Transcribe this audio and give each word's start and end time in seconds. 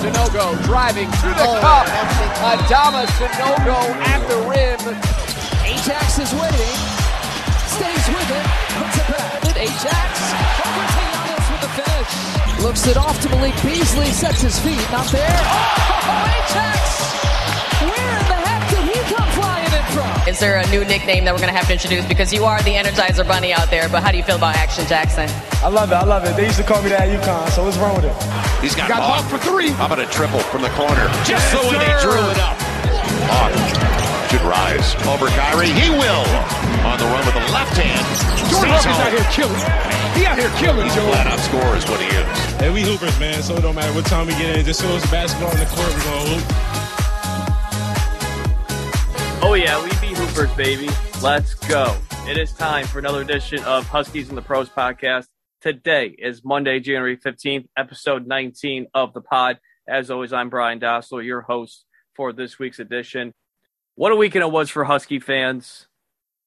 Sanogo 0.00 0.56
driving 0.64 1.10
to 1.20 1.28
the 1.28 1.44
oh, 1.44 1.60
cup. 1.60 1.84
Adama 2.40 3.04
Sanogo 3.20 3.76
at 4.08 4.24
the 4.32 4.36
rim. 4.48 4.80
Ajax 5.60 6.18
is 6.18 6.32
waiting. 6.40 6.76
Stays 7.68 8.06
with 8.08 8.30
it. 8.32 8.46
Puts 8.80 8.96
it 8.96 9.06
back. 9.12 9.44
Ajax. 9.60 10.12
with 11.52 11.60
the 11.60 11.68
finish. 11.76 12.64
Looks 12.64 12.86
it 12.86 12.96
off 12.96 13.20
to 13.20 13.28
Malik 13.28 13.54
Beasley. 13.62 14.06
Sets 14.06 14.40
his 14.40 14.58
feet. 14.60 14.80
Not 14.90 15.06
there. 15.12 15.28
Oh, 15.28 16.44
Ajax! 16.48 17.00
Is 20.26 20.38
there 20.38 20.58
a 20.58 20.66
new 20.70 20.84
nickname 20.84 21.24
that 21.24 21.34
we're 21.34 21.40
going 21.40 21.52
to 21.52 21.58
have 21.58 21.66
to 21.66 21.72
introduce? 21.72 22.06
Because 22.06 22.32
you 22.32 22.44
are 22.44 22.62
the 22.62 22.74
Energizer 22.74 23.26
Bunny 23.26 23.52
out 23.52 23.68
there, 23.68 23.88
but 23.88 24.02
how 24.02 24.12
do 24.12 24.16
you 24.16 24.22
feel 24.22 24.36
about 24.36 24.54
Action 24.54 24.86
Jackson? 24.86 25.28
I 25.62 25.68
love 25.68 25.90
it. 25.90 25.94
I 25.94 26.04
love 26.04 26.24
it. 26.24 26.36
They 26.36 26.46
used 26.46 26.58
to 26.58 26.64
call 26.64 26.80
me 26.82 26.88
that 26.90 27.08
at 27.08 27.20
UConn, 27.20 27.50
so 27.50 27.64
what's 27.64 27.76
wrong 27.78 27.96
with 27.96 28.04
it? 28.04 28.49
He's 28.60 28.76
got, 28.76 28.88
got 28.88 29.00
Hawk 29.00 29.24
for 29.32 29.40
three. 29.40 29.70
How 29.72 29.86
about 29.86 30.00
a 30.00 30.06
triple 30.12 30.40
from 30.52 30.60
the 30.60 30.68
corner? 30.76 31.08
Just 31.24 31.40
yes, 31.40 31.52
the 31.56 31.64
way 31.64 31.80
they 31.80 31.96
drew 32.04 32.20
it 32.28 32.36
up. 32.36 32.60
Hawk 33.32 33.56
should 34.28 34.44
rise 34.44 34.92
over 35.08 35.32
Kyrie. 35.32 35.72
He 35.72 35.88
will 35.88 36.24
on 36.84 37.00
the 37.00 37.08
run 37.08 37.24
with 37.24 37.32
the 37.32 37.46
left 37.56 37.72
hand. 37.80 38.04
Jordan 38.52 38.76
Hawkins 38.76 39.00
out 39.00 39.16
here 39.16 39.24
killing. 39.32 39.64
He 40.12 40.28
out 40.28 40.36
here 40.36 40.52
killing. 40.60 40.84
He's 40.84 40.96
a 40.96 41.00
flat 41.08 41.26
out 41.26 41.40
scorer 41.40 41.76
is 41.76 41.88
what 41.88 42.04
he 42.04 42.08
is. 42.12 42.28
Hey, 42.60 42.68
we 42.68 42.82
hoopers, 42.82 43.18
man. 43.18 43.42
So 43.42 43.56
it 43.56 43.62
don't 43.62 43.74
matter 43.74 43.94
what 43.96 44.04
time 44.04 44.26
we 44.26 44.34
get 44.34 44.56
in. 44.58 44.64
Just 44.64 44.82
show 44.82 44.92
us 44.92 45.08
basketball 45.10 45.50
on 45.50 45.56
the 45.56 45.64
court. 45.64 45.88
We're 45.88 46.04
gonna 46.04 46.36
hoop. 46.36 46.44
Oh 49.42 49.54
yeah, 49.54 49.82
we 49.82 49.88
be 50.04 50.14
Hoopers, 50.14 50.52
baby. 50.54 50.88
Let's 51.22 51.54
go. 51.54 51.96
It 52.28 52.36
is 52.36 52.52
time 52.52 52.86
for 52.86 52.98
another 52.98 53.22
edition 53.22 53.64
of 53.64 53.86
Huskies 53.86 54.28
and 54.28 54.36
the 54.36 54.42
Pros 54.42 54.68
podcast. 54.68 55.28
Today 55.60 56.06
is 56.18 56.42
Monday, 56.42 56.80
January 56.80 57.18
15th, 57.18 57.68
episode 57.76 58.26
19 58.26 58.86
of 58.94 59.12
the 59.12 59.20
pod. 59.20 59.60
As 59.86 60.10
always, 60.10 60.32
I'm 60.32 60.48
Brian 60.48 60.80
Dossler, 60.80 61.22
your 61.22 61.42
host 61.42 61.84
for 62.14 62.32
this 62.32 62.58
week's 62.58 62.78
edition. 62.78 63.34
What 63.94 64.10
a 64.10 64.16
weekend 64.16 64.42
it 64.42 64.50
was 64.50 64.70
for 64.70 64.84
Husky 64.84 65.20
fans. 65.20 65.86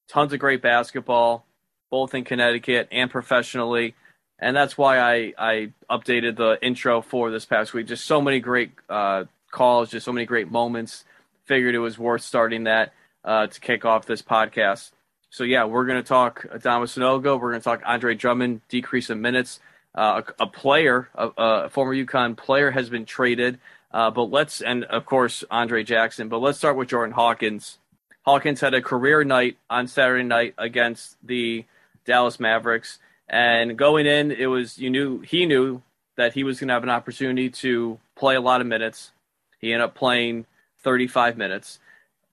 Tons 0.08 0.32
of 0.32 0.40
great 0.40 0.62
basketball, 0.62 1.46
both 1.92 2.12
in 2.12 2.24
Connecticut 2.24 2.88
and 2.90 3.08
professionally. 3.08 3.94
And 4.40 4.56
that's 4.56 4.76
why 4.76 4.98
I, 4.98 5.32
I 5.38 5.72
updated 5.88 6.34
the 6.34 6.58
intro 6.60 7.00
for 7.00 7.30
this 7.30 7.44
past 7.44 7.72
week. 7.72 7.86
Just 7.86 8.06
so 8.06 8.20
many 8.20 8.40
great 8.40 8.72
uh, 8.88 9.26
calls, 9.52 9.92
just 9.92 10.06
so 10.06 10.12
many 10.12 10.26
great 10.26 10.50
moments 10.50 11.04
figured 11.44 11.76
it 11.76 11.78
was 11.78 11.96
worth 11.96 12.22
starting 12.22 12.64
that 12.64 12.92
uh, 13.22 13.46
to 13.46 13.60
kick 13.60 13.84
off 13.84 14.06
this 14.06 14.22
podcast. 14.22 14.90
So 15.34 15.42
yeah, 15.42 15.64
we're 15.64 15.84
going 15.84 16.00
to 16.00 16.08
talk 16.08 16.46
Adama 16.48 16.84
Sanogo. 16.84 17.40
We're 17.40 17.50
going 17.50 17.60
to 17.60 17.64
talk 17.64 17.82
Andre 17.84 18.14
Drummond 18.14 18.60
decrease 18.68 19.10
in 19.10 19.20
minutes. 19.20 19.58
Uh, 19.92 20.22
a, 20.38 20.44
a, 20.44 20.46
player, 20.46 21.08
a, 21.12 21.30
a, 21.36 21.68
former 21.70 21.92
UConn 21.92 22.36
player, 22.36 22.70
has 22.70 22.88
been 22.88 23.04
traded. 23.04 23.58
Uh, 23.90 24.12
but 24.12 24.30
let's 24.30 24.60
and 24.60 24.84
of 24.84 25.06
course 25.06 25.42
Andre 25.50 25.82
Jackson. 25.82 26.28
But 26.28 26.38
let's 26.38 26.58
start 26.58 26.76
with 26.76 26.86
Jordan 26.86 27.14
Hawkins. 27.14 27.78
Hawkins 28.24 28.60
had 28.60 28.74
a 28.74 28.80
career 28.80 29.24
night 29.24 29.56
on 29.68 29.88
Saturday 29.88 30.22
night 30.22 30.54
against 30.56 31.16
the 31.20 31.64
Dallas 32.04 32.38
Mavericks, 32.38 33.00
and 33.28 33.76
going 33.76 34.06
in, 34.06 34.30
it 34.30 34.46
was 34.46 34.78
you 34.78 34.88
knew 34.88 35.18
he 35.18 35.46
knew 35.46 35.82
that 36.14 36.34
he 36.34 36.44
was 36.44 36.60
going 36.60 36.68
to 36.68 36.74
have 36.74 36.84
an 36.84 36.90
opportunity 36.90 37.50
to 37.50 37.98
play 38.14 38.36
a 38.36 38.40
lot 38.40 38.60
of 38.60 38.68
minutes. 38.68 39.10
He 39.58 39.72
ended 39.72 39.86
up 39.86 39.96
playing 39.96 40.46
35 40.84 41.36
minutes. 41.36 41.80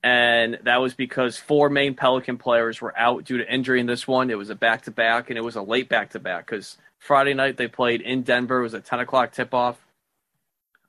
And 0.04 0.58
that 0.64 0.78
was 0.78 0.96
because 0.96 1.38
four 1.38 1.70
main 1.70 1.94
Pelican 1.94 2.38
players 2.38 2.82
were 2.82 2.98
out 2.98 3.24
due 3.24 3.38
to 3.38 3.54
injury 3.54 3.80
in 3.80 3.86
this 3.86 4.08
one. 4.08 4.32
It 4.32 4.38
was 4.38 4.50
a 4.50 4.56
back 4.56 4.84
to 4.84 4.92
back, 4.92 5.30
and 5.30 5.38
it 5.38 5.44
was 5.44 5.56
a 5.56 5.62
late 5.62 5.90
back 5.90 6.12
to 6.12 6.20
back 6.20 6.48
because 6.48 6.78
Friday 6.98 7.36
night 7.36 7.58
they 7.58 7.68
played 7.68 8.02
in 8.02 8.24
Denver. 8.24 8.60
It 8.60 8.64
was 8.64 8.74
a 8.74 8.82
10 8.82 9.00
o'clock 9.00 9.32
tip 9.32 9.54
off, 9.54 9.78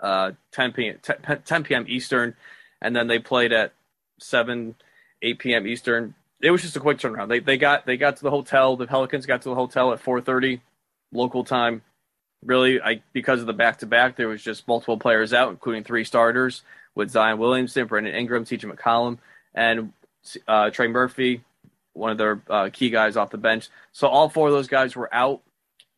uh, 0.01 0.33
10 0.53 0.73
p.m. 0.73 0.99
10 1.45 1.65
p.m. 1.65 1.85
Eastern, 1.89 2.35
and 2.81 2.97
then 2.97 3.07
they 3.07 3.19
played 3.19 3.53
at 3.53 3.75
7, 4.19 4.75
8 5.21 5.39
p.m. 5.39 5.67
Eastern. 5.67 6.15
It 6.41 6.51
was 6.51 6.63
just 6.63 6.77
a 6.77 6.81
quick 6.81 6.99
turnaround. 6.99 7.29
They 7.29 7.39
they 7.41 7.59
got 7.59 7.85
they 7.85 7.99
got 7.99 8.17
to 8.17 8.23
the 8.23 8.31
hotel. 8.31 8.77
The 8.77 8.87
Pelicans 8.87 9.27
got 9.27 9.43
to 9.43 9.51
the 9.51 9.55
hotel 9.55 9.93
at 9.93 10.03
4:30 10.03 10.61
local 11.13 11.45
time. 11.45 11.83
Really, 12.43 12.81
I 12.81 13.03
because 13.13 13.41
of 13.41 13.47
the 13.47 13.53
back 13.53 13.79
to 13.79 13.87
back, 13.87 14.17
there 14.17 14.27
was 14.27 14.43
just 14.43 14.67
multiple 14.67 14.99
players 14.99 15.33
out, 15.33 15.51
including 15.51 15.85
three 15.85 16.03
starters 16.03 16.63
with 16.95 17.11
Zion 17.11 17.39
Williamson, 17.39 17.87
Brandon 17.87 18.15
Ingram, 18.15 18.45
C.J. 18.45 18.69
McCollum, 18.69 19.19
and 19.55 19.93
uh, 20.47 20.71
Trey 20.71 20.89
Murphy, 20.89 21.43
one 21.93 22.11
of 22.11 22.19
their 22.19 22.43
uh, 22.49 22.71
key 22.73 22.91
guys 22.91 23.17
off 23.17 23.31
the 23.31 23.39
bench. 23.39 23.69
So 23.93 24.09
all 24.09 24.29
four 24.29 24.49
of 24.49 24.55
those 24.55 24.69
guys 24.69 24.97
were 24.97 25.13
out, 25.13 25.43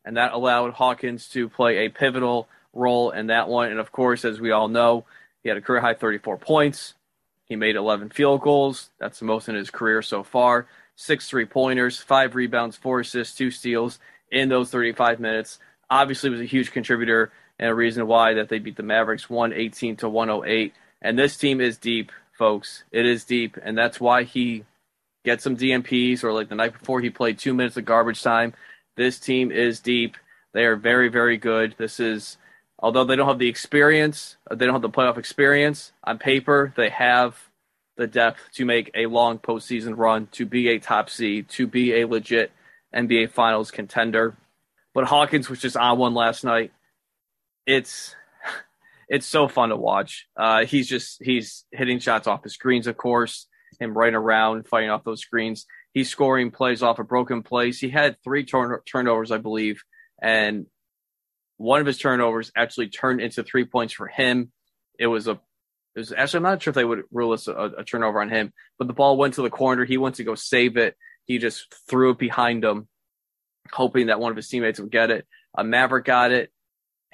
and 0.03 0.17
that 0.17 0.33
allowed 0.33 0.73
Hawkins 0.73 1.27
to 1.29 1.49
play 1.49 1.85
a 1.85 1.89
pivotal 1.89 2.47
role 2.73 3.11
in 3.11 3.27
that 3.27 3.47
one. 3.47 3.69
And 3.69 3.79
of 3.79 3.91
course, 3.91 4.25
as 4.25 4.39
we 4.39 4.51
all 4.51 4.67
know, 4.67 5.05
he 5.43 5.49
had 5.49 5.57
a 5.57 5.61
career 5.61 5.81
high 5.81 5.93
34 5.93 6.37
points. 6.37 6.93
He 7.45 7.55
made 7.55 7.75
11 7.75 8.09
field 8.09 8.41
goals. 8.41 8.89
That's 8.99 9.19
the 9.19 9.25
most 9.25 9.47
in 9.47 9.55
his 9.55 9.69
career 9.69 10.01
so 10.01 10.23
far. 10.23 10.67
Six 10.95 11.29
three 11.29 11.45
pointers, 11.45 11.99
five 11.99 12.35
rebounds, 12.35 12.77
four 12.77 13.01
assists, 13.01 13.37
two 13.37 13.51
steals 13.51 13.99
in 14.31 14.49
those 14.49 14.71
35 14.71 15.19
minutes. 15.19 15.59
Obviously, 15.89 16.29
was 16.29 16.41
a 16.41 16.45
huge 16.45 16.71
contributor 16.71 17.31
and 17.59 17.69
a 17.69 17.75
reason 17.75 18.07
why 18.07 18.33
that 18.33 18.49
they 18.49 18.59
beat 18.59 18.75
the 18.75 18.83
Mavericks 18.83 19.29
118 19.29 19.97
to 19.97 20.09
108 20.09 20.73
and 21.01 21.17
this 21.17 21.37
team 21.37 21.61
is 21.61 21.77
deep, 21.77 22.11
folks. 22.37 22.83
It 22.91 23.05
is 23.05 23.23
deep, 23.23 23.57
and 23.61 23.77
that's 23.77 23.99
why 23.99 24.23
he 24.23 24.65
gets 25.23 25.43
some 25.43 25.57
DNPs 25.57 26.23
or 26.23 26.31
like 26.31 26.49
the 26.49 26.55
night 26.55 26.73
before 26.73 27.01
he 27.01 27.09
played 27.09 27.37
two 27.37 27.53
minutes 27.53 27.77
of 27.77 27.85
garbage 27.85 28.21
time. 28.21 28.53
This 28.95 29.19
team 29.19 29.51
is 29.51 29.79
deep. 29.79 30.17
They 30.53 30.65
are 30.65 30.75
very, 30.75 31.09
very 31.09 31.37
good. 31.37 31.75
This 31.77 31.99
is, 31.99 32.37
although 32.79 33.03
they 33.03 33.15
don't 33.15 33.27
have 33.27 33.39
the 33.39 33.49
experience, 33.49 34.37
uh, 34.49 34.55
they 34.55 34.65
don't 34.65 34.75
have 34.75 34.81
the 34.81 34.89
playoff 34.89 35.17
experience 35.17 35.91
on 36.03 36.17
paper. 36.17 36.73
They 36.77 36.89
have 36.89 37.37
the 37.97 38.07
depth 38.07 38.39
to 38.53 38.65
make 38.65 38.91
a 38.93 39.07
long 39.07 39.39
postseason 39.39 39.97
run, 39.97 40.27
to 40.33 40.45
be 40.45 40.69
a 40.69 40.79
top 40.79 41.09
seed, 41.09 41.49
to 41.49 41.67
be 41.67 41.93
a 41.99 42.07
legit 42.07 42.51
NBA 42.93 43.31
Finals 43.31 43.71
contender. 43.71 44.37
But 44.93 45.05
Hawkins 45.05 45.49
was 45.49 45.59
just 45.59 45.75
on 45.75 45.97
one 45.97 46.13
last 46.13 46.43
night. 46.43 46.71
It's 47.65 48.15
it's 49.07 49.25
so 49.25 49.47
fun 49.47 49.69
to 49.69 49.75
watch. 49.75 50.27
Uh, 50.35 50.65
he's 50.65 50.87
just 50.87 51.23
he's 51.23 51.65
hitting 51.71 51.99
shots 51.99 52.27
off 52.27 52.43
the 52.43 52.49
screens, 52.49 52.87
of 52.87 52.97
course, 52.97 53.47
him 53.79 53.97
running 53.97 54.15
around, 54.15 54.67
fighting 54.67 54.89
off 54.89 55.03
those 55.03 55.21
screens. 55.21 55.65
He's 55.93 56.09
scoring 56.09 56.51
plays 56.51 56.83
off 56.83 56.99
a 56.99 57.03
broken 57.03 57.43
place. 57.43 57.79
He 57.79 57.89
had 57.89 58.17
three 58.23 58.43
turn- 58.43 58.79
turnovers, 58.85 59.31
I 59.31 59.37
believe, 59.37 59.83
and 60.21 60.65
one 61.57 61.79
of 61.79 61.87
his 61.87 61.97
turnovers 61.97 62.51
actually 62.55 62.89
turned 62.89 63.21
into 63.21 63.43
three 63.43 63.65
points 63.65 63.93
for 63.93 64.07
him. 64.07 64.51
It 64.99 65.07
was 65.07 65.27
a 65.27 65.39
it 65.95 65.99
was 65.99 66.11
actually 66.11 66.37
I'm 66.37 66.43
not 66.43 66.61
sure 66.61 66.71
if 66.71 66.75
they 66.75 66.83
would 66.83 67.03
rule 67.11 67.31
this 67.31 67.47
a, 67.47 67.71
a 67.77 67.83
turnover 67.83 68.21
on 68.21 68.29
him, 68.29 68.53
but 68.77 68.87
the 68.87 68.93
ball 68.93 69.17
went 69.17 69.35
to 69.35 69.41
the 69.41 69.49
corner. 69.49 69.85
He 69.85 69.97
went 69.97 70.15
to 70.15 70.23
go 70.23 70.35
save 70.35 70.77
it. 70.77 70.95
He 71.25 71.37
just 71.37 71.73
threw 71.89 72.11
it 72.11 72.17
behind 72.17 72.63
him, 72.63 72.87
hoping 73.71 74.07
that 74.07 74.19
one 74.19 74.31
of 74.31 74.35
his 74.35 74.47
teammates 74.47 74.79
would 74.79 74.91
get 74.91 75.11
it. 75.11 75.25
A 75.57 75.63
Maverick 75.63 76.05
got 76.05 76.31
it 76.31 76.51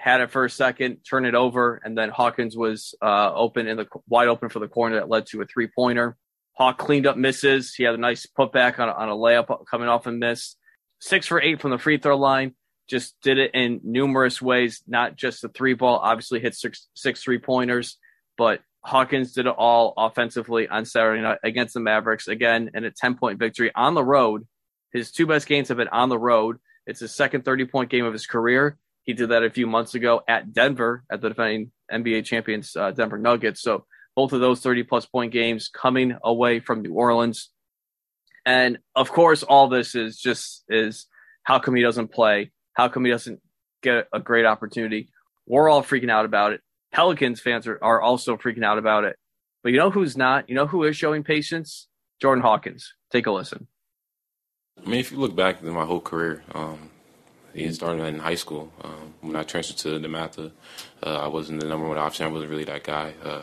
had 0.02 0.20
it 0.20 0.32
for 0.32 0.46
a 0.46 0.50
second, 0.50 0.98
turn 1.08 1.26
it 1.26 1.36
over, 1.36 1.80
and 1.84 1.96
then 1.96 2.10
Hawkins 2.10 2.58
was 2.58 2.96
uh, 3.04 3.32
open 3.36 3.68
in 3.68 3.78
the 3.78 3.86
wide 4.10 4.30
open 4.30 4.50
for 4.50 4.58
the 4.58 4.68
corner 4.68 4.96
that 4.96 5.10
led 5.10 5.28
to 5.28 5.42
a 5.42 5.46
three 5.46 5.68
pointer. 5.68 6.18
Hawk 6.54 6.80
cleaned 6.80 7.06
up 7.06 7.18
misses. 7.18 7.76
He 7.76 7.84
had 7.84 7.94
a 7.94 8.00
nice 8.00 8.26
putback 8.26 8.80
on 8.80 8.90
a, 8.90 8.94
on 8.94 9.10
a 9.10 9.16
layup 9.16 9.66
coming 9.68 9.88
off 9.88 10.08
a 10.08 10.12
miss. 10.12 10.56
Six 11.00 11.28
for 11.28 11.40
eight 11.40 11.62
from 11.62 11.70
the 11.70 11.78
free 11.78 12.00
throw 12.00 12.18
line. 12.18 12.56
Just 12.90 13.16
did 13.22 13.38
it 13.38 13.52
in 13.54 13.80
numerous 13.84 14.42
ways, 14.42 14.82
not 14.88 15.16
just 15.18 15.44
the 15.44 15.50
three 15.50 15.76
ball. 15.76 16.00
Obviously 16.00 16.40
hit 16.40 16.56
six 16.56 16.88
six 16.96 17.22
three 17.22 17.38
pointers, 17.38 17.98
but 18.40 18.62
Hawkins 18.84 19.34
did 19.34 19.46
it 19.46 19.54
all 19.56 19.94
offensively 19.98 20.68
on 20.68 20.86
Saturday 20.86 21.22
night 21.22 21.38
against 21.44 21.76
the 21.76 21.80
Mavericks 21.80 22.28
again 22.28 22.72
in 22.74 22.86
a 22.86 22.92
ten 22.92 23.16
point 23.16 23.38
victory 23.38 23.72
on 23.76 23.94
the 23.94 24.04
road. 24.04 24.48
His 24.92 25.12
two 25.12 25.28
best 25.28 25.48
games 25.48 25.68
have 25.68 25.78
been 25.78 25.90
on 25.90 26.10
the 26.10 26.18
road. 26.18 26.58
It's 26.88 27.02
his 27.02 27.14
second 27.14 27.46
30 27.46 27.66
point 27.66 27.92
game 27.92 28.06
of 28.06 28.14
his 28.14 28.26
career. 28.26 28.78
He 29.04 29.14
did 29.14 29.30
that 29.30 29.44
a 29.44 29.50
few 29.50 29.68
months 29.68 29.96
ago 29.96 30.22
at 30.28 30.54
Denver 30.54 31.04
at 31.12 31.22
the 31.22 31.30
defending 31.30 31.72
NBA 31.92 32.26
champions 32.26 32.76
uh, 32.76 32.92
Denver 32.92 33.18
Nuggets. 33.18 33.62
So 33.62 33.86
both 34.16 34.34
of 34.34 34.42
those 34.42 34.62
30 34.62 34.84
plus 34.84 35.06
point 35.06 35.32
games 35.32 35.70
coming 35.70 36.16
away 36.24 36.60
from 36.60 36.82
New 36.82 36.94
Orleans. 36.94 37.50
And 38.46 38.80
of 38.96 39.12
course, 39.12 39.44
all 39.44 39.68
this 39.68 39.96
is 39.96 40.18
just 40.18 40.64
is 40.70 41.08
how 41.44 41.60
come 41.60 41.76
he 41.76 41.82
doesn't 41.82 42.12
play? 42.12 42.52
How 42.74 42.88
come 42.88 43.06
he 43.06 43.12
doesn't 43.12 43.40
get 43.82 44.08
a 44.14 44.20
great 44.20 44.46
opportunity? 44.46 45.10
We're 45.48 45.70
all 45.70 45.84
freaking 45.84 46.12
out 46.12 46.26
about 46.26 46.54
it. 46.54 46.62
Pelicans 46.92 47.40
fans 47.40 47.68
are, 47.68 47.80
are 47.82 48.02
also 48.02 48.38
freaking 48.38 48.66
out 48.66 48.78
about 48.78 49.04
it. 49.04 49.16
But 49.64 49.72
you 49.72 49.78
know 49.78 49.92
who's 49.92 50.18
not? 50.18 50.50
You 50.50 50.56
know 50.56 50.68
who 50.68 50.84
is 50.84 50.98
showing 50.98 51.24
patience? 51.24 51.88
Jordan 52.22 52.42
Hawkins. 52.42 52.94
Take 53.12 53.28
a 53.28 53.32
listen. 53.32 53.68
I 54.84 54.90
mean, 54.90 55.00
if 55.00 55.12
you 55.12 55.18
look 55.18 55.36
back 55.36 55.62
in 55.62 55.70
my 55.70 55.86
whole 55.86 56.02
career, 56.02 56.44
um, 56.54 56.90
it 57.54 57.74
started 57.74 58.04
in 58.04 58.20
high 58.20 58.36
school. 58.36 58.72
Um, 58.84 59.14
when 59.22 59.36
I 59.36 59.44
transferred 59.44 59.78
to 59.78 60.08
DeMatha, 60.08 60.52
uh, 61.04 61.20
I 61.20 61.28
wasn't 61.28 61.62
the 61.62 61.68
number 61.68 61.88
one 61.88 61.98
option. 61.98 62.26
I 62.26 62.30
wasn't 62.30 62.52
really 62.52 62.66
that 62.66 62.84
guy. 62.84 63.14
Uh, 63.24 63.42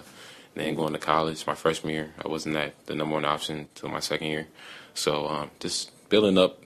then 0.54 0.74
going 0.74 0.92
to 0.92 0.98
college, 0.98 1.46
my 1.46 1.54
freshman 1.54 1.94
year, 1.94 2.14
I 2.22 2.28
wasn't 2.28 2.54
that 2.54 2.74
the 2.86 2.94
number 2.94 3.14
one 3.14 3.24
option 3.24 3.58
until 3.58 3.90
my 3.90 4.00
second 4.00 4.26
year. 4.26 4.48
So 4.94 5.28
um, 5.28 5.50
just 5.60 5.90
building 6.08 6.36
up, 6.36 6.62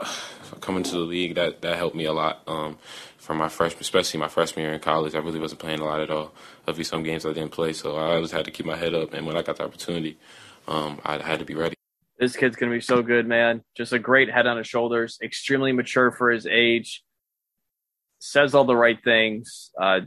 coming 0.60 0.82
to 0.82 0.90
the 0.90 0.98
league, 0.98 1.36
that 1.36 1.62
that 1.62 1.76
helped 1.76 1.96
me 1.96 2.04
a 2.04 2.12
lot. 2.12 2.42
Um, 2.46 2.78
for 3.18 3.34
my 3.34 3.48
freshman, 3.48 3.80
especially 3.80 4.20
my 4.20 4.28
freshman 4.28 4.64
year 4.64 4.74
in 4.74 4.80
college, 4.80 5.14
I 5.14 5.18
really 5.18 5.40
wasn't 5.40 5.60
playing 5.60 5.80
a 5.80 5.84
lot 5.84 6.00
at 6.00 6.10
all. 6.10 6.32
There'll 6.64 6.78
be 6.78 6.84
some 6.84 7.02
games 7.02 7.26
I 7.26 7.32
didn't 7.32 7.52
play, 7.52 7.72
so 7.72 7.96
I 7.96 8.14
always 8.14 8.30
had 8.30 8.44
to 8.44 8.50
keep 8.50 8.66
my 8.66 8.76
head 8.76 8.94
up. 8.94 9.14
And 9.14 9.26
when 9.26 9.36
I 9.36 9.42
got 9.42 9.56
the 9.56 9.64
opportunity, 9.64 10.16
um, 10.68 11.00
I 11.04 11.18
had 11.18 11.40
to 11.40 11.44
be 11.44 11.54
ready. 11.54 11.75
This 12.18 12.36
kid's 12.36 12.56
going 12.56 12.70
to 12.70 12.76
be 12.76 12.80
so 12.80 13.02
good, 13.02 13.26
man. 13.26 13.62
Just 13.76 13.92
a 13.92 13.98
great 13.98 14.30
head 14.30 14.46
on 14.46 14.56
his 14.56 14.66
shoulders, 14.66 15.18
extremely 15.22 15.72
mature 15.72 16.10
for 16.10 16.30
his 16.30 16.46
age, 16.46 17.02
says 18.20 18.54
all 18.54 18.64
the 18.64 18.76
right 18.76 18.98
things, 19.02 19.70
uh, 19.80 20.00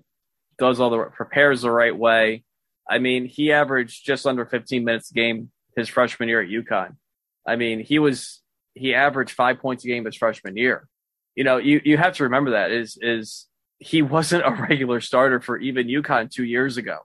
does 0.58 0.80
all 0.80 0.90
the 0.90 1.04
prepares 1.06 1.62
the 1.62 1.72
right 1.72 1.96
way. 1.96 2.44
I 2.90 2.98
mean, 2.98 3.26
he 3.26 3.52
averaged 3.52 4.04
just 4.04 4.26
under 4.26 4.46
15 4.46 4.84
minutes 4.84 5.12
a 5.12 5.14
game 5.14 5.52
his 5.76 5.88
freshman 5.88 6.30
year 6.30 6.42
at 6.42 6.50
UConn. 6.50 6.96
I 7.48 7.56
mean, 7.56 7.80
he 7.80 8.00
was 8.00 8.42
he 8.74 8.94
averaged 8.96 9.32
five 9.32 9.60
points 9.60 9.84
a 9.86 9.88
game 9.88 10.06
his 10.06 10.16
freshman 10.16 10.58
year. 10.58 10.88
You 11.36 11.44
know, 11.44 11.58
you 11.58 11.82
you 11.84 11.98
have 11.98 12.16
to 12.16 12.24
remember 12.24 12.52
that 12.52 12.72
is 12.72 12.98
is 13.02 13.48
he 13.78 14.02
wasn't 14.02 14.46
a 14.46 14.52
regular 14.70 15.00
starter 15.02 15.40
for 15.40 15.58
even 15.58 15.88
UConn 15.88 16.32
two 16.32 16.44
years 16.44 16.78
ago. 16.78 17.00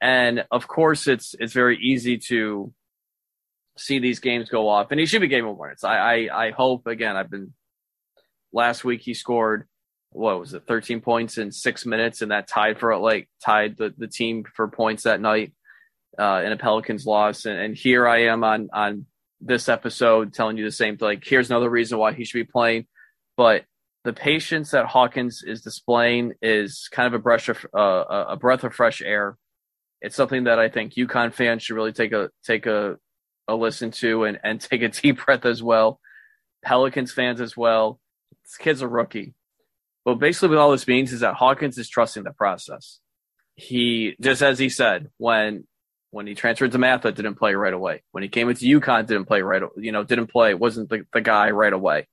And 0.00 0.44
of 0.50 0.66
course, 0.66 1.06
it's 1.06 1.34
it's 1.38 1.52
very 1.52 1.78
easy 1.78 2.18
to 2.28 2.72
see 3.80 3.98
these 3.98 4.20
games 4.20 4.48
go 4.48 4.68
off, 4.68 4.90
and 4.90 5.00
he 5.00 5.06
should 5.06 5.20
be 5.20 5.28
game 5.28 5.46
winners. 5.56 5.84
I, 5.84 5.96
I 5.96 6.46
I 6.46 6.50
hope 6.50 6.86
again. 6.86 7.16
I've 7.16 7.30
been 7.30 7.52
last 8.52 8.84
week 8.84 9.00
he 9.02 9.14
scored 9.14 9.66
what 10.12 10.40
was 10.40 10.54
it, 10.54 10.64
13 10.66 11.00
points 11.00 11.38
in 11.38 11.52
six 11.52 11.86
minutes, 11.86 12.20
and 12.20 12.32
that 12.32 12.48
tied 12.48 12.78
for 12.78 12.96
like 12.96 13.28
tied 13.44 13.76
the, 13.76 13.94
the 13.96 14.08
team 14.08 14.44
for 14.54 14.66
points 14.68 15.04
that 15.04 15.20
night 15.20 15.52
uh, 16.18 16.42
in 16.44 16.52
a 16.52 16.56
Pelicans 16.56 17.06
loss. 17.06 17.44
And, 17.44 17.58
and 17.58 17.76
here 17.76 18.06
I 18.08 18.24
am 18.24 18.44
on 18.44 18.68
on 18.72 19.06
this 19.40 19.68
episode 19.68 20.34
telling 20.34 20.56
you 20.56 20.64
the 20.64 20.72
same. 20.72 20.96
Like 21.00 21.24
here's 21.24 21.50
another 21.50 21.70
reason 21.70 21.98
why 21.98 22.12
he 22.12 22.24
should 22.24 22.38
be 22.38 22.50
playing, 22.50 22.86
but 23.36 23.64
the 24.04 24.12
patience 24.12 24.70
that 24.70 24.86
Hawkins 24.86 25.42
is 25.46 25.60
displaying 25.60 26.32
is 26.40 26.88
kind 26.90 27.06
of 27.06 27.14
a 27.14 27.22
brush 27.22 27.48
of 27.48 27.66
uh, 27.76 28.24
a 28.28 28.36
breath 28.36 28.64
of 28.64 28.74
fresh 28.74 29.02
air 29.02 29.36
it's 30.00 30.16
something 30.16 30.44
that 30.44 30.58
I 30.58 30.68
think 30.68 30.94
UConn 30.94 31.32
fans 31.32 31.62
should 31.62 31.76
really 31.76 31.92
take 31.92 32.12
a 32.12 32.30
take 32.44 32.66
a 32.66 32.96
a 33.50 33.54
listen 33.54 33.90
to 33.90 34.24
and 34.24 34.38
and 34.42 34.60
take 34.60 34.82
a 34.82 34.88
deep 34.88 35.24
breath 35.24 35.44
as 35.44 35.62
well. 35.62 36.00
Pelicans 36.64 37.12
fans 37.12 37.40
as 37.40 37.56
well. 37.56 38.00
This 38.44 38.56
kid's 38.56 38.82
a 38.82 38.88
rookie. 38.88 39.34
But 40.04 40.14
basically, 40.14 40.50
what 40.50 40.58
all 40.58 40.70
this 40.70 40.88
means 40.88 41.12
is 41.12 41.20
that 41.20 41.34
Hawkins 41.34 41.76
is 41.78 41.88
trusting 41.88 42.22
the 42.22 42.32
process. 42.32 43.00
He 43.56 44.16
just 44.20 44.42
as 44.42 44.58
he 44.58 44.68
said 44.68 45.10
when 45.18 45.64
when 46.10 46.26
he 46.26 46.34
transferred 46.34 46.72
to 46.72 46.78
Matha, 46.78 47.12
didn't 47.12 47.36
play 47.36 47.54
right 47.54 47.72
away. 47.72 48.02
When 48.10 48.22
he 48.22 48.28
came 48.28 48.48
into 48.48 48.80
UConn, 48.80 49.06
didn't 49.06 49.26
play 49.26 49.42
right. 49.42 49.62
You 49.76 49.92
know, 49.92 50.02
didn't 50.02 50.28
play. 50.28 50.54
wasn't 50.54 50.88
the, 50.88 51.06
the 51.12 51.20
guy 51.20 51.50
right 51.50 51.72
away. 51.72 52.08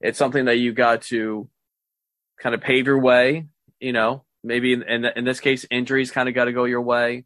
It's 0.00 0.18
something 0.18 0.46
that 0.46 0.56
you 0.56 0.72
got 0.72 1.02
to 1.02 1.48
kind 2.40 2.54
of 2.54 2.60
pave 2.60 2.86
your 2.86 2.98
way. 2.98 3.46
You 3.80 3.92
know, 3.92 4.24
maybe 4.44 4.72
in, 4.72 4.82
in, 4.82 5.04
in 5.04 5.24
this 5.24 5.40
case, 5.40 5.64
injuries 5.70 6.10
kind 6.10 6.28
of 6.28 6.34
got 6.34 6.44
to 6.44 6.52
go 6.52 6.64
your 6.64 6.82
way. 6.82 7.24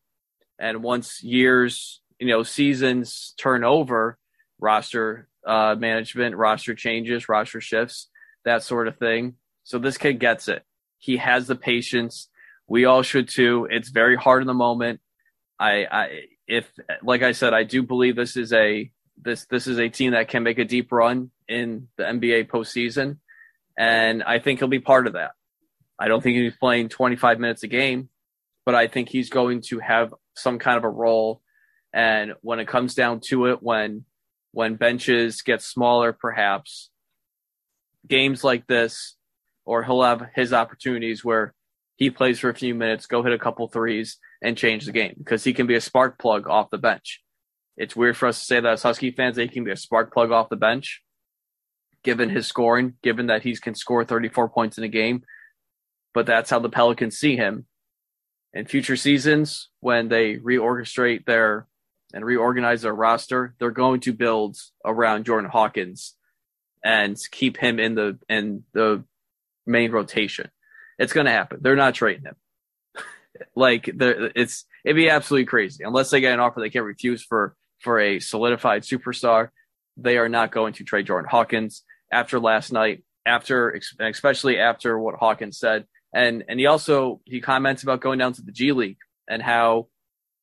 And 0.58 0.82
once 0.82 1.22
years, 1.22 2.00
you 2.20 2.28
know, 2.28 2.42
seasons 2.42 3.34
turn 3.38 3.64
over, 3.64 4.18
roster 4.60 5.28
uh, 5.46 5.74
management, 5.78 6.36
roster 6.36 6.74
changes, 6.74 7.28
roster 7.28 7.60
shifts, 7.60 8.08
that 8.44 8.62
sort 8.62 8.88
of 8.88 8.98
thing. 8.98 9.34
So 9.64 9.78
this 9.78 9.98
kid 9.98 10.20
gets 10.20 10.48
it. 10.48 10.62
He 10.98 11.16
has 11.16 11.46
the 11.46 11.56
patience. 11.56 12.28
We 12.68 12.84
all 12.84 13.02
should 13.02 13.28
too. 13.28 13.66
It's 13.70 13.88
very 13.88 14.16
hard 14.16 14.42
in 14.42 14.46
the 14.46 14.54
moment. 14.54 15.00
I, 15.58 15.86
I, 15.90 16.08
if, 16.46 16.70
like 17.02 17.22
I 17.22 17.32
said, 17.32 17.54
I 17.54 17.64
do 17.64 17.82
believe 17.82 18.16
this 18.16 18.36
is 18.36 18.52
a 18.52 18.90
this 19.22 19.44
this 19.46 19.66
is 19.66 19.78
a 19.78 19.88
team 19.88 20.12
that 20.12 20.28
can 20.28 20.42
make 20.42 20.58
a 20.58 20.64
deep 20.64 20.90
run 20.92 21.30
in 21.46 21.88
the 21.96 22.04
NBA 22.04 22.48
postseason, 22.48 23.18
and 23.78 24.22
I 24.22 24.38
think 24.38 24.58
he'll 24.58 24.68
be 24.68 24.80
part 24.80 25.06
of 25.06 25.12
that. 25.14 25.32
I 25.98 26.08
don't 26.08 26.22
think 26.22 26.36
he's 26.36 26.56
playing 26.56 26.88
25 26.88 27.38
minutes 27.38 27.62
a 27.62 27.68
game, 27.68 28.08
but 28.64 28.74
I 28.74 28.88
think 28.88 29.10
he's 29.10 29.28
going 29.28 29.60
to 29.68 29.78
have 29.80 30.14
some 30.34 30.58
kind 30.58 30.78
of 30.78 30.84
a 30.84 30.88
role. 30.88 31.42
And 31.92 32.34
when 32.42 32.60
it 32.60 32.68
comes 32.68 32.94
down 32.94 33.20
to 33.28 33.46
it, 33.46 33.62
when 33.62 34.04
when 34.52 34.74
benches 34.74 35.42
get 35.42 35.62
smaller, 35.62 36.12
perhaps 36.12 36.90
games 38.08 38.42
like 38.42 38.66
this, 38.66 39.16
or 39.64 39.84
he'll 39.84 40.02
have 40.02 40.26
his 40.34 40.52
opportunities 40.52 41.24
where 41.24 41.54
he 41.96 42.10
plays 42.10 42.40
for 42.40 42.48
a 42.48 42.54
few 42.54 42.74
minutes, 42.74 43.06
go 43.06 43.22
hit 43.22 43.32
a 43.32 43.38
couple 43.38 43.68
threes, 43.68 44.18
and 44.42 44.56
change 44.56 44.86
the 44.86 44.92
game 44.92 45.14
because 45.18 45.44
he 45.44 45.52
can 45.52 45.66
be 45.66 45.76
a 45.76 45.80
spark 45.80 46.18
plug 46.18 46.48
off 46.48 46.70
the 46.70 46.78
bench. 46.78 47.20
It's 47.76 47.94
weird 47.94 48.16
for 48.16 48.26
us 48.28 48.38
to 48.40 48.44
say 48.44 48.60
that 48.60 48.72
as 48.72 48.82
Husky 48.82 49.10
fans 49.10 49.36
that 49.36 49.42
he 49.42 49.48
can 49.48 49.64
be 49.64 49.70
a 49.70 49.76
spark 49.76 50.12
plug 50.12 50.32
off 50.32 50.48
the 50.48 50.56
bench, 50.56 51.02
given 52.02 52.30
his 52.30 52.46
scoring, 52.46 52.94
given 53.02 53.26
that 53.26 53.42
he 53.42 53.54
can 53.56 53.74
score 53.74 54.04
34 54.04 54.48
points 54.48 54.78
in 54.78 54.84
a 54.84 54.88
game 54.88 55.22
but 56.12 56.26
that's 56.26 56.50
how 56.50 56.58
the 56.58 56.68
Pelicans 56.68 57.18
see 57.18 57.36
him. 57.36 57.66
In 58.52 58.66
future 58.66 58.96
seasons, 58.96 59.68
when 59.80 60.08
they 60.08 60.36
reorchestrate 60.36 61.24
their 61.24 61.66
and 62.12 62.24
reorganize 62.24 62.82
their 62.82 62.94
roster, 62.94 63.54
they're 63.58 63.70
going 63.70 64.00
to 64.00 64.12
build 64.12 64.56
around 64.84 65.24
Jordan 65.24 65.50
Hawkins 65.50 66.14
and 66.84 67.16
keep 67.30 67.56
him 67.56 67.78
in 67.78 67.94
the 67.94 68.18
in 68.28 68.64
the 68.72 69.04
main 69.66 69.92
rotation. 69.92 70.50
It's 70.98 71.12
going 71.12 71.26
to 71.26 71.32
happen. 71.32 71.60
They're 71.62 71.76
not 71.76 71.94
trading 71.94 72.24
him. 72.24 72.36
like 73.56 73.88
it's 73.94 74.64
it'd 74.84 74.96
be 74.96 75.10
absolutely 75.10 75.46
crazy 75.46 75.84
unless 75.84 76.10
they 76.10 76.20
get 76.20 76.34
an 76.34 76.40
offer 76.40 76.60
they 76.60 76.70
can't 76.70 76.84
refuse 76.84 77.22
for 77.22 77.54
for 77.80 78.00
a 78.00 78.20
solidified 78.20 78.82
superstar. 78.82 79.50
They 79.96 80.18
are 80.18 80.28
not 80.28 80.52
going 80.52 80.74
to 80.74 80.84
trade 80.84 81.06
Jordan 81.06 81.28
Hawkins 81.30 81.82
after 82.12 82.38
last 82.38 82.72
night. 82.72 83.04
After 83.26 83.78
especially 84.00 84.58
after 84.58 84.98
what 84.98 85.16
Hawkins 85.16 85.58
said, 85.58 85.84
and 86.12 86.42
and 86.48 86.58
he 86.58 86.64
also 86.64 87.20
he 87.26 87.42
comments 87.42 87.82
about 87.82 88.00
going 88.00 88.18
down 88.18 88.32
to 88.32 88.42
the 88.42 88.50
G 88.50 88.72
League 88.72 88.96
and 89.28 89.42
how 89.42 89.88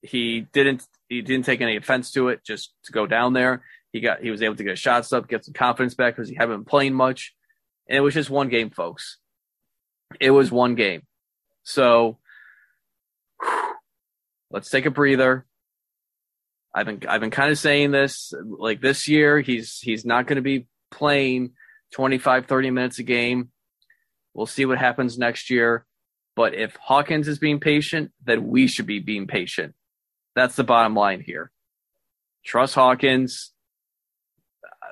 he 0.02 0.42
didn't 0.54 0.86
he 1.10 1.22
didn't 1.22 1.46
take 1.46 1.62
any 1.62 1.76
offense 1.76 2.12
to 2.12 2.30
it 2.30 2.44
just 2.46 2.74
to 2.86 2.92
go 2.92 3.06
down 3.06 3.34
there. 3.34 3.64
He 3.92 4.02
got 4.02 4.22
he 4.22 4.32
was 4.32 4.42
able 4.42 4.56
to 4.56 4.64
get 4.64 4.78
shots 4.78 5.14
up, 5.14 5.28
get 5.28 5.46
some 5.46 5.54
confidence 5.54 5.96
back 5.96 6.16
because 6.16 6.30
he 6.30 6.36
hadn't 6.36 6.56
been 6.56 6.66
playing 6.66 6.94
much, 6.94 7.34
and 7.88 7.98
it 7.98 8.02
was 8.02 8.14
just 8.14 8.30
one 8.30 8.50
game, 8.50 8.70
folks. 8.70 9.18
It 10.20 10.32
was 10.32 10.52
one 10.52 10.76
game, 10.76 11.04
so 11.64 12.18
whew, 13.42 13.74
let's 14.52 14.70
take 14.70 14.86
a 14.86 14.92
breather. 14.92 15.46
I've 16.74 16.86
been 16.86 17.02
I've 17.08 17.22
been 17.22 17.32
kind 17.32 17.52
of 17.52 17.58
saying 17.58 17.92
this 17.92 18.34
like 18.44 18.82
this 18.82 19.08
year 19.08 19.40
he's 19.40 19.80
he's 19.80 20.06
not 20.06 20.28
going 20.28 20.36
to 20.36 20.42
be 20.42 20.68
playing 20.92 21.52
25 21.94 22.46
30 22.46 22.70
minutes 22.72 23.00
a 23.00 23.04
game 23.04 23.52
We'll 24.38 24.46
see 24.46 24.66
what 24.66 24.78
happens 24.78 25.18
next 25.18 25.50
year. 25.50 25.84
But 26.36 26.54
if 26.54 26.76
Hawkins 26.76 27.28
is 27.28 27.40
being 27.40 27.60
patient, 27.60 28.12
then 28.24 28.48
we 28.48 28.68
should 28.68 28.86
be 28.86 29.00
being 29.00 29.26
patient. 29.26 29.74
That's 30.38 30.56
the 30.56 30.64
bottom 30.64 30.94
line 30.94 31.22
here. 31.22 31.50
Trust 32.46 32.76
Hawkins. 32.76 33.54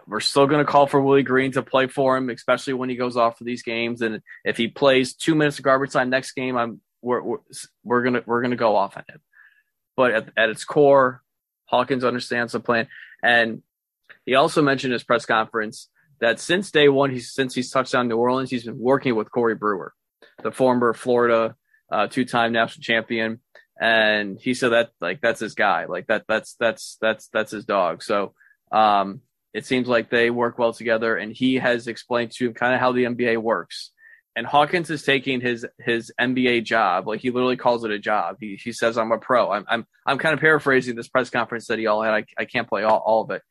We're 0.07 0.19
still 0.19 0.47
going 0.47 0.65
to 0.65 0.71
call 0.71 0.87
for 0.87 0.99
Willie 0.99 1.21
Green 1.21 1.51
to 1.51 1.61
play 1.61 1.85
for 1.85 2.17
him, 2.17 2.31
especially 2.31 2.73
when 2.73 2.89
he 2.89 2.95
goes 2.95 3.15
off 3.15 3.37
for 3.37 3.43
these 3.43 3.61
games. 3.61 4.01
And 4.01 4.21
if 4.43 4.57
he 4.57 4.67
plays 4.67 5.13
two 5.13 5.35
minutes 5.35 5.59
of 5.59 5.63
garbage 5.63 5.91
time 5.91 6.09
next 6.09 6.31
game, 6.31 6.57
I'm 6.57 6.81
we're 7.03 7.21
we're, 7.21 7.37
we're 7.83 8.01
gonna 8.01 8.23
we're 8.25 8.41
gonna 8.41 8.55
go 8.55 8.75
off 8.75 8.97
on 8.97 9.03
him. 9.07 9.21
But 9.95 10.11
at, 10.11 10.29
at 10.35 10.49
its 10.49 10.65
core, 10.65 11.21
Hawkins 11.65 12.03
understands 12.03 12.53
the 12.53 12.59
plan, 12.59 12.87
and 13.21 13.61
he 14.25 14.33
also 14.33 14.63
mentioned 14.63 14.93
his 14.93 15.03
press 15.03 15.27
conference 15.27 15.89
that 16.21 16.39
since 16.39 16.71
day 16.71 16.89
one, 16.89 17.11
he's 17.11 17.31
since 17.31 17.53
he's 17.53 17.69
touched 17.69 17.91
down 17.91 18.07
New 18.07 18.17
Orleans, 18.17 18.49
he's 18.49 18.63
been 18.63 18.79
working 18.79 19.13
with 19.13 19.31
Corey 19.31 19.53
Brewer, 19.53 19.93
the 20.41 20.51
former 20.51 20.91
Florida 20.95 21.55
uh, 21.91 22.07
two-time 22.07 22.51
national 22.51 22.81
champion, 22.81 23.41
and 23.79 24.39
he 24.39 24.53
said 24.53 24.69
that 24.69 24.91
like 25.01 25.21
that's 25.21 25.39
his 25.39 25.55
guy, 25.55 25.85
like 25.85 26.07
that 26.07 26.25
that's 26.27 26.55
that's 26.59 26.97
that's 27.01 27.27
that's 27.29 27.51
his 27.51 27.65
dog. 27.65 28.03
So 28.03 28.33
um, 28.71 29.21
it 29.53 29.65
seems 29.65 29.87
like 29.87 30.09
they 30.09 30.29
work 30.29 30.57
well 30.57 30.73
together, 30.73 31.15
and 31.15 31.33
he 31.33 31.55
has 31.55 31.87
explained 31.87 32.31
to 32.31 32.47
him 32.47 32.53
kind 32.53 32.73
of 32.73 32.79
how 32.79 32.91
the 32.91 33.03
NBA 33.03 33.37
works. 33.37 33.91
And 34.37 34.45
Hawkins 34.45 34.89
is 34.89 35.03
taking 35.03 35.39
his 35.41 35.65
his 35.79 36.11
NBA 36.19 36.63
job, 36.65 37.07
like 37.07 37.21
he 37.21 37.31
literally 37.31 37.57
calls 37.57 37.83
it 37.85 37.91
a 37.91 37.99
job. 37.99 38.37
He 38.39 38.59
he 38.61 38.71
says, 38.71 38.97
"I'm 38.97 39.11
a 39.11 39.17
pro." 39.17 39.51
I'm 39.51 39.65
I'm 39.67 39.85
I'm 40.05 40.17
kind 40.17 40.33
of 40.33 40.39
paraphrasing 40.39 40.95
this 40.95 41.07
press 41.07 41.29
conference 41.29 41.67
that 41.67 41.79
he 41.79 41.87
all 41.87 42.01
had. 42.01 42.13
I, 42.13 42.25
I 42.37 42.45
can't 42.45 42.67
play 42.67 42.83
all, 42.83 42.97
all 42.97 43.23
of 43.23 43.31
it, 43.31 43.41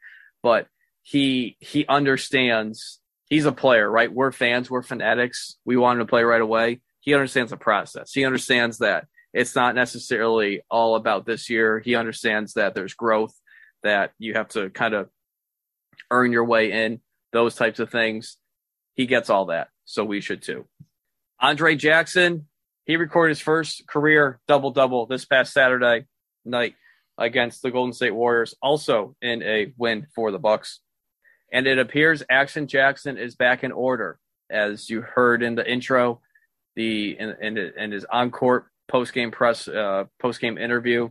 but 0.42 0.66
he 1.02 1.56
he 1.60 1.86
understands 1.86 3.00
he's 3.28 3.46
a 3.46 3.52
player, 3.52 3.90
right? 3.90 4.12
We're 4.12 4.32
fans, 4.32 4.70
we're 4.70 4.82
fanatics. 4.82 5.56
We 5.64 5.76
want 5.76 6.00
him 6.00 6.06
to 6.06 6.10
play 6.10 6.22
right 6.22 6.40
away. 6.40 6.80
He 7.00 7.14
understands 7.14 7.50
the 7.50 7.56
process. 7.56 8.12
He 8.12 8.24
understands 8.24 8.78
that 8.78 9.06
it's 9.34 9.54
not 9.54 9.74
necessarily 9.74 10.62
all 10.70 10.96
about 10.96 11.26
this 11.26 11.50
year. 11.50 11.80
He 11.80 11.94
understands 11.94 12.54
that 12.54 12.74
there's 12.74 12.94
growth, 12.94 13.34
that 13.82 14.12
you 14.18 14.34
have 14.34 14.48
to 14.50 14.70
kind 14.70 14.94
of 14.94 15.10
earn 16.10 16.32
your 16.32 16.44
way 16.44 16.72
in, 16.72 17.00
those 17.32 17.54
types 17.54 17.80
of 17.80 17.90
things. 17.90 18.38
He 18.94 19.06
gets 19.06 19.28
all 19.28 19.46
that. 19.46 19.68
So 19.84 20.04
we 20.04 20.20
should 20.20 20.40
too. 20.40 20.66
Andre 21.40 21.74
Jackson, 21.74 22.46
he 22.86 22.96
recorded 22.96 23.32
his 23.32 23.40
first 23.40 23.86
career 23.86 24.40
double 24.48 24.70
double 24.70 25.06
this 25.06 25.26
past 25.26 25.52
Saturday 25.52 26.06
night 26.44 26.74
against 27.18 27.60
the 27.60 27.70
Golden 27.70 27.92
State 27.92 28.14
Warriors, 28.14 28.54
also 28.62 29.16
in 29.20 29.42
a 29.42 29.72
win 29.76 30.06
for 30.14 30.30
the 30.30 30.38
Bucks 30.38 30.80
and 31.54 31.68
it 31.68 31.78
appears 31.78 32.22
Action 32.28 32.66
Jackson 32.66 33.16
is 33.16 33.36
back 33.36 33.62
in 33.62 33.72
order. 33.72 34.18
as 34.50 34.90
you 34.90 35.00
heard 35.00 35.42
in 35.42 35.54
the 35.54 35.70
intro, 35.70 36.20
the 36.76 37.16
in, 37.18 37.30
in, 37.40 37.56
in 37.56 37.92
his 37.92 38.04
on 38.04 38.30
court 38.30 38.66
post 38.88 39.12
game 39.12 39.30
press 39.30 39.68
uh, 39.68 40.04
post 40.20 40.40
game 40.40 40.58
interview. 40.58 41.10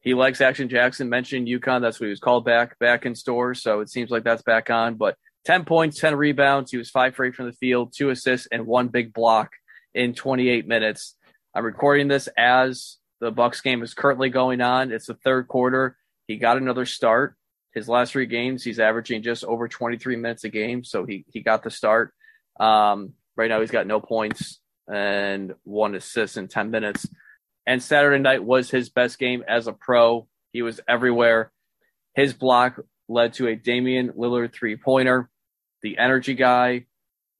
He 0.00 0.14
likes 0.14 0.40
Action 0.40 0.68
Jackson. 0.68 1.08
Mentioned 1.08 1.48
UConn. 1.48 1.80
That's 1.80 1.98
what 1.98 2.06
he 2.06 2.10
was 2.10 2.20
called 2.20 2.44
back 2.44 2.78
back 2.78 3.06
in 3.06 3.14
store. 3.14 3.54
So 3.54 3.80
it 3.80 3.90
seems 3.90 4.10
like 4.10 4.24
that's 4.24 4.42
back 4.42 4.70
on. 4.70 4.94
But 4.94 5.16
ten 5.44 5.64
points, 5.64 6.00
ten 6.00 6.14
rebounds. 6.14 6.70
He 6.70 6.78
was 6.78 6.90
five 6.90 7.14
for 7.14 7.24
eight 7.24 7.34
from 7.34 7.46
the 7.46 7.52
field, 7.52 7.92
two 7.96 8.10
assists, 8.10 8.48
and 8.50 8.66
one 8.66 8.88
big 8.88 9.12
block 9.12 9.50
in 9.94 10.14
28 10.14 10.66
minutes. 10.66 11.16
I'm 11.54 11.64
recording 11.64 12.08
this 12.08 12.28
as 12.36 12.98
the 13.20 13.30
Bucks 13.30 13.60
game 13.60 13.82
is 13.82 13.94
currently 13.94 14.30
going 14.30 14.60
on. 14.60 14.92
It's 14.92 15.06
the 15.06 15.14
third 15.14 15.48
quarter. 15.48 15.96
He 16.28 16.36
got 16.36 16.58
another 16.58 16.86
start. 16.86 17.34
His 17.74 17.88
last 17.88 18.12
three 18.12 18.26
games, 18.26 18.62
he's 18.62 18.78
averaging 18.78 19.22
just 19.22 19.44
over 19.44 19.66
23 19.66 20.16
minutes 20.16 20.44
a 20.44 20.48
game. 20.48 20.84
So 20.84 21.04
he 21.04 21.24
he 21.32 21.40
got 21.40 21.64
the 21.64 21.70
start. 21.70 22.12
Um, 22.60 23.14
right 23.36 23.48
now, 23.48 23.60
he's 23.60 23.70
got 23.70 23.86
no 23.86 24.00
points 24.00 24.60
and 24.92 25.54
one 25.64 25.94
assist 25.94 26.36
in 26.36 26.48
10 26.48 26.70
minutes. 26.70 27.08
And 27.66 27.82
Saturday 27.82 28.22
night 28.22 28.42
was 28.42 28.70
his 28.70 28.88
best 28.88 29.18
game 29.18 29.44
as 29.46 29.66
a 29.66 29.72
pro. 29.72 30.26
He 30.52 30.62
was 30.62 30.80
everywhere. 30.88 31.52
His 32.14 32.32
block 32.32 32.80
led 33.08 33.34
to 33.34 33.46
a 33.46 33.56
Damian 33.56 34.12
Lillard 34.12 34.52
three 34.52 34.76
pointer. 34.76 35.30
The 35.82 35.98
energy 35.98 36.34
guy. 36.34 36.86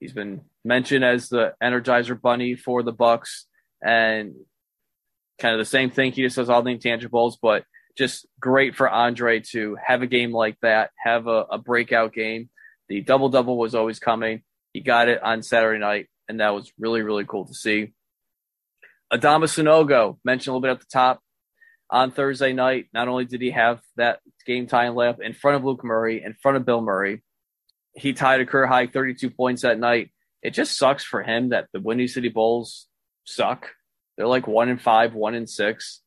He's 0.00 0.12
been 0.12 0.42
mentioned 0.64 1.04
as 1.04 1.28
the 1.28 1.54
Energizer 1.62 2.20
Bunny 2.20 2.54
for 2.54 2.82
the 2.82 2.92
Bucks, 2.92 3.46
and 3.82 4.34
kind 5.38 5.54
of 5.54 5.58
the 5.58 5.64
same 5.64 5.90
thing. 5.90 6.12
He 6.12 6.22
just 6.22 6.36
does 6.36 6.50
all 6.50 6.62
the 6.62 6.76
intangibles, 6.76 7.34
but 7.40 7.64
just 7.96 8.26
great 8.38 8.76
for 8.76 8.88
Andre 8.88 9.40
to 9.50 9.76
have 9.84 10.02
a 10.02 10.06
game 10.06 10.32
like 10.32 10.56
that, 10.62 10.90
have 11.02 11.26
a, 11.26 11.46
a 11.50 11.58
breakout 11.58 12.12
game. 12.12 12.48
The 12.88 13.00
double 13.00 13.28
double 13.28 13.58
was 13.58 13.74
always 13.74 13.98
coming. 13.98 14.42
He 14.72 14.80
got 14.80 15.08
it 15.08 15.22
on 15.22 15.42
Saturday 15.42 15.80
night, 15.80 16.08
and 16.28 16.40
that 16.40 16.54
was 16.54 16.72
really, 16.78 17.02
really 17.02 17.24
cool 17.24 17.46
to 17.46 17.54
see. 17.54 17.92
Adama 19.12 19.44
Sanogo, 19.44 20.18
mentioned 20.24 20.52
a 20.52 20.52
little 20.52 20.60
bit 20.60 20.70
at 20.70 20.80
the 20.80 20.86
top 20.92 21.20
on 21.90 22.10
Thursday 22.10 22.52
night. 22.52 22.86
Not 22.92 23.08
only 23.08 23.24
did 23.24 23.40
he 23.40 23.50
have 23.50 23.80
that 23.96 24.20
game 24.46 24.66
time 24.66 24.94
layup 24.94 25.20
in 25.20 25.32
front 25.32 25.56
of 25.56 25.64
Luke 25.64 25.82
Murray, 25.82 26.22
in 26.22 26.34
front 26.34 26.56
of 26.56 26.66
Bill 26.66 26.82
Murray, 26.82 27.22
he 27.94 28.12
tied 28.12 28.40
a 28.40 28.46
career 28.46 28.66
high 28.66 28.86
32 28.86 29.30
points 29.30 29.62
that 29.62 29.78
night. 29.78 30.10
It 30.42 30.50
just 30.50 30.76
sucks 30.76 31.04
for 31.04 31.22
him 31.22 31.50
that 31.50 31.68
the 31.72 31.80
Windy 31.80 32.06
City 32.06 32.28
Bulls 32.28 32.86
suck. 33.24 33.70
They're 34.16 34.26
like 34.26 34.46
one 34.46 34.68
in 34.68 34.78
five, 34.78 35.14
one 35.14 35.34
in 35.34 35.46
six. 35.46 36.00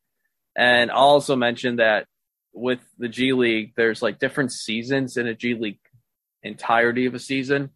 And 0.55 0.91
I'll 0.91 0.97
also 0.99 1.35
mention 1.35 1.77
that 1.77 2.05
with 2.53 2.79
the 2.97 3.09
G 3.09 3.33
League, 3.33 3.73
there's 3.75 4.01
like 4.01 4.19
different 4.19 4.51
seasons 4.51 5.17
in 5.17 5.27
a 5.27 5.33
G 5.33 5.55
League 5.55 5.79
entirety 6.43 7.05
of 7.05 7.15
a 7.15 7.19
season. 7.19 7.71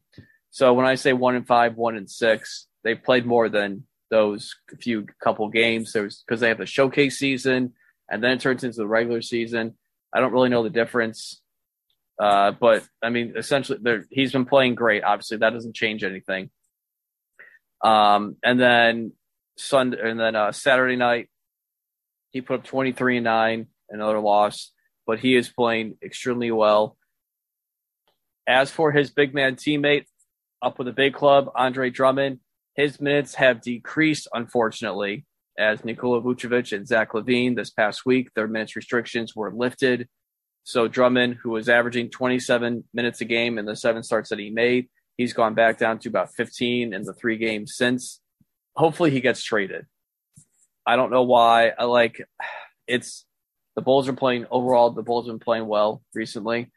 So 0.56 0.72
when 0.72 0.86
I 0.86 0.96
say 0.96 1.12
one 1.12 1.36
in 1.36 1.44
five, 1.44 1.76
one 1.76 1.98
in 1.98 2.08
six, 2.08 2.68
they 2.86 2.96
played 2.96 3.26
more 3.26 3.50
than 3.50 3.84
those 4.10 4.56
few 4.80 5.06
couple 5.22 5.50
games. 5.50 5.92
There's 5.92 6.24
because 6.26 6.40
they 6.40 6.48
have 6.48 6.60
the 6.60 6.66
showcase 6.66 7.20
season 7.20 7.74
and 8.10 8.24
then 8.24 8.32
it 8.32 8.40
turns 8.40 8.64
into 8.64 8.78
the 8.78 8.88
regular 8.88 9.22
season. 9.22 9.74
I 10.14 10.22
don't 10.22 10.32
really 10.32 10.48
know 10.48 10.64
the 10.64 10.70
difference. 10.70 11.42
Uh, 12.18 12.54
but 12.54 12.88
I 13.04 13.10
mean, 13.10 13.34
essentially, 13.36 13.80
he's 14.10 14.32
been 14.32 14.46
playing 14.46 14.76
great. 14.76 15.04
Obviously, 15.04 15.36
that 15.40 15.50
doesn't 15.50 15.76
change 15.76 16.06
anything. 16.06 16.50
Um, 17.84 18.38
and 18.42 18.58
then 18.58 19.12
Sunday, 19.58 19.98
and 20.10 20.18
then 20.18 20.38
uh, 20.38 20.54
Saturday 20.54 20.96
night, 20.96 21.28
he 22.32 22.40
put 22.40 22.62
up 22.62 22.64
23 22.64 23.18
and 23.18 23.26
nine, 23.26 23.68
another 23.90 24.22
loss, 24.22 24.72
but 25.06 25.20
he 25.20 25.36
is 25.36 25.50
playing 25.50 25.98
extremely 26.02 26.52
well. 26.52 26.96
As 28.48 28.72
for 28.72 28.94
his 28.94 29.10
big 29.10 29.34
man 29.34 29.58
teammate, 29.58 30.06
up 30.62 30.80
with 30.80 30.88
a 30.88 30.94
big 30.94 31.14
club, 31.14 31.50
Andre 31.56 31.90
Drummond. 31.90 32.40
His 32.76 33.00
minutes 33.00 33.36
have 33.36 33.62
decreased, 33.62 34.28
unfortunately, 34.34 35.26
as 35.58 35.86
Nikola 35.86 36.22
Vucevic 36.22 36.76
and 36.76 36.88
Zach 36.88 37.14
LaVine 37.14 37.56
this 37.56 37.70
past 37.70 38.06
week, 38.06 38.34
their 38.34 38.48
minutes 38.48 38.76
restrictions 38.76 39.36
were 39.36 39.54
lifted. 39.54 40.08
So 40.64 40.88
Drummond, 40.88 41.38
who 41.42 41.52
was 41.52 41.70
averaging 41.70 42.10
27 42.10 42.84
minutes 42.94 43.22
a 43.22 43.26
game 43.26 43.58
in 43.58 43.66
the 43.66 43.76
seven 43.76 44.04
starts 44.04 44.30
that 44.30 44.40
he 44.40 44.50
made, 44.50 44.90
he's 45.16 45.34
gone 45.34 45.54
back 45.54 45.78
down 45.78 46.00
to 46.00 46.10
about 46.10 46.34
15 46.34 46.94
in 46.94 47.04
the 47.04 47.14
three 47.14 47.38
games 47.38 47.76
since. 47.76 48.20
Hopefully 48.76 49.12
he 49.12 49.22
gets 49.22 49.44
traded. 49.44 49.86
I 50.86 50.96
don't 50.96 51.12
know 51.12 51.24
why. 51.24 51.70
I 51.70 51.86
like 51.86 52.22
it's 52.88 53.26
the 53.76 53.82
Bulls 53.82 54.08
are 54.08 54.14
playing 54.14 54.46
overall. 54.52 54.92
The 54.92 55.04
Bulls 55.04 55.28
have 55.28 55.34
been 55.34 55.40
playing 55.40 55.68
well 55.68 56.02
recently 56.14 56.72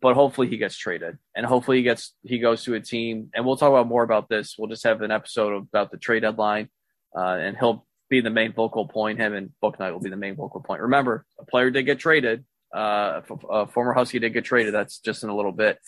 but 0.00 0.14
hopefully 0.14 0.48
he 0.48 0.56
gets 0.56 0.76
traded 0.76 1.18
and 1.34 1.46
hopefully 1.46 1.78
he 1.78 1.82
gets 1.82 2.14
he 2.22 2.38
goes 2.38 2.64
to 2.64 2.74
a 2.74 2.80
team. 2.80 3.30
And 3.34 3.44
we'll 3.44 3.56
talk 3.56 3.70
about 3.70 3.86
more 3.86 4.02
about 4.02 4.28
this. 4.28 4.56
We'll 4.58 4.68
just 4.68 4.84
have 4.84 5.02
an 5.02 5.10
episode 5.10 5.54
about 5.54 5.90
the 5.90 5.96
trade 5.96 6.20
deadline 6.20 6.68
uh, 7.16 7.36
and 7.40 7.56
he'll 7.56 7.86
be 8.10 8.20
the 8.20 8.30
main 8.30 8.52
vocal 8.52 8.86
point. 8.86 9.18
Him 9.18 9.34
and 9.34 9.50
Bouknight 9.62 9.92
will 9.92 10.00
be 10.00 10.10
the 10.10 10.16
main 10.16 10.36
vocal 10.36 10.60
point. 10.60 10.82
Remember 10.82 11.24
a 11.38 11.44
player 11.44 11.70
did 11.70 11.84
get 11.84 11.98
traded 11.98 12.44
uh, 12.74 13.20
a 13.50 13.66
former 13.68 13.92
husky 13.92 14.18
did 14.18 14.32
get 14.32 14.44
traded. 14.44 14.74
That's 14.74 14.98
just 14.98 15.22
in 15.22 15.28
a 15.30 15.36
little 15.36 15.52
bit. 15.52 15.78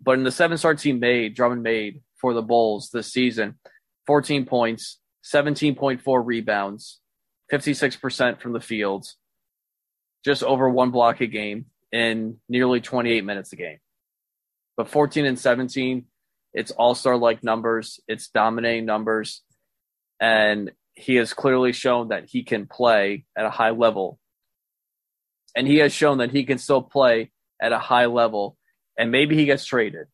But 0.00 0.12
in 0.12 0.24
the 0.24 0.30
seven 0.30 0.56
starts 0.56 0.82
he 0.82 0.92
made 0.92 1.34
drummond 1.34 1.62
made 1.62 2.02
for 2.20 2.34
the 2.34 2.42
bulls 2.42 2.90
this 2.92 3.12
season 3.12 3.58
14 4.06 4.44
points 4.46 4.98
17.4 5.24 6.22
rebounds 6.24 7.00
56% 7.52 8.40
from 8.40 8.52
the 8.52 8.60
field 8.60 9.06
just 10.24 10.42
over 10.42 10.68
one 10.68 10.90
block 10.90 11.20
a 11.20 11.26
game 11.26 11.66
in 11.92 12.38
nearly 12.48 12.80
28 12.80 13.24
minutes 13.24 13.52
a 13.52 13.56
game. 13.56 13.78
But 14.76 14.88
14 14.88 15.26
and 15.26 15.38
17, 15.38 16.06
it's 16.52 16.70
all 16.70 16.94
star 16.94 17.16
like 17.16 17.44
numbers, 17.44 18.00
it's 18.08 18.28
dominating 18.28 18.86
numbers. 18.86 19.42
And 20.20 20.72
he 20.94 21.16
has 21.16 21.32
clearly 21.32 21.72
shown 21.72 22.08
that 22.08 22.26
he 22.28 22.42
can 22.42 22.66
play 22.66 23.24
at 23.36 23.46
a 23.46 23.50
high 23.50 23.70
level. 23.70 24.18
And 25.56 25.66
he 25.66 25.76
has 25.78 25.92
shown 25.92 26.18
that 26.18 26.30
he 26.30 26.44
can 26.44 26.58
still 26.58 26.82
play 26.82 27.30
at 27.60 27.72
a 27.72 27.78
high 27.78 28.06
level. 28.06 28.56
And 28.98 29.10
maybe 29.10 29.36
he 29.36 29.46
gets 29.46 29.64
traded. 29.64 30.06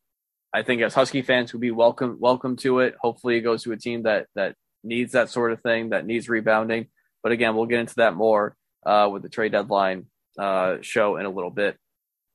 I 0.55 0.63
think 0.63 0.81
as 0.81 0.95
Husky 0.95 1.23
fans 1.23 1.53
would 1.53 1.61
be 1.61 1.71
welcome 1.71 2.17
welcome 2.19 2.57
to 2.59 2.81
it. 2.81 2.95
Hopefully 3.01 3.35
he 3.35 3.41
goes 3.41 3.65
to 3.65 3.73
a 3.73 3.77
team 3.77 4.05
that 4.05 4.27
that 4.37 4.55
needs 4.83 5.13
that 5.13 5.29
sort 5.29 5.53
of 5.53 5.61
thing, 5.61 5.91
that 5.91 6.07
needs 6.07 6.29
rebounding. 6.29 6.87
But 7.23 7.33
again, 7.33 7.57
we'll 7.57 7.67
get 7.67 7.81
into 7.81 7.97
that 7.97 8.15
more 8.15 8.57
uh, 8.87 9.09
with 9.13 9.23
the 9.23 9.29
trade 9.29 9.53
deadline 9.53 10.07
uh, 10.39 10.77
show 10.81 11.17
in 11.17 11.27
a 11.27 11.31
little 11.31 11.51
bit. 11.51 11.77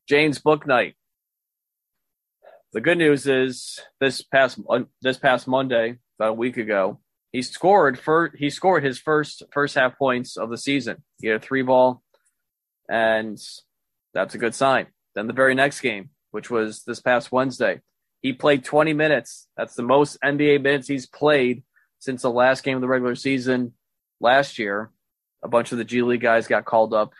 James 0.08 0.40
Bouknight. 0.40 0.96
The 2.74 2.82
good 2.82 2.98
news 2.98 3.28
is 3.28 3.80
this 4.00 4.22
past 4.22 4.60
this 5.02 5.18
past 5.18 5.48
Monday, 5.48 5.98
about 6.18 6.32
a 6.32 6.34
week 6.34 6.58
ago, 6.58 7.00
he 7.32 7.42
scored 7.42 8.00
for 8.00 8.32
he 8.36 8.50
scored 8.50 8.84
his 8.84 9.00
first 9.00 9.44
first 9.52 9.76
half 9.76 9.98
points 9.98 10.38
of 10.38 10.50
the 10.50 10.58
season. 10.58 11.04
He 11.22 11.28
had 11.28 11.38
a 11.38 11.40
three 11.46 11.64
ball, 11.64 12.02
and 12.90 13.38
that's 14.14 14.36
a 14.36 14.38
good 14.38 14.56
sign. 14.56 14.88
Then 15.16 15.28
the 15.28 15.34
very 15.34 15.56
next 15.56 15.82
game, 15.82 16.10
which 16.32 16.50
was 16.50 16.84
this 16.84 17.02
past 17.02 17.32
Wednesday, 17.32 17.82
he 18.22 18.34
played 18.34 18.64
20 18.64 18.94
minutes. 18.94 19.48
That's 19.58 19.76
the 19.76 19.84
most 19.84 20.18
NBA 20.24 20.62
minutes 20.62 20.88
he's 20.88 21.08
played 21.08 21.64
since 22.00 22.22
the 22.22 22.32
last 22.32 22.64
game 22.64 22.76
of 22.76 22.82
the 22.82 22.88
regular 22.88 23.16
season 23.16 23.74
last 24.20 24.60
year. 24.60 24.92
A 25.44 25.48
bunch 25.48 25.72
of 25.72 25.78
the 25.78 25.84
G 25.84 26.02
League 26.04 26.22
guys 26.22 26.48
got 26.48 26.66
called 26.66 26.94
up 26.94 27.14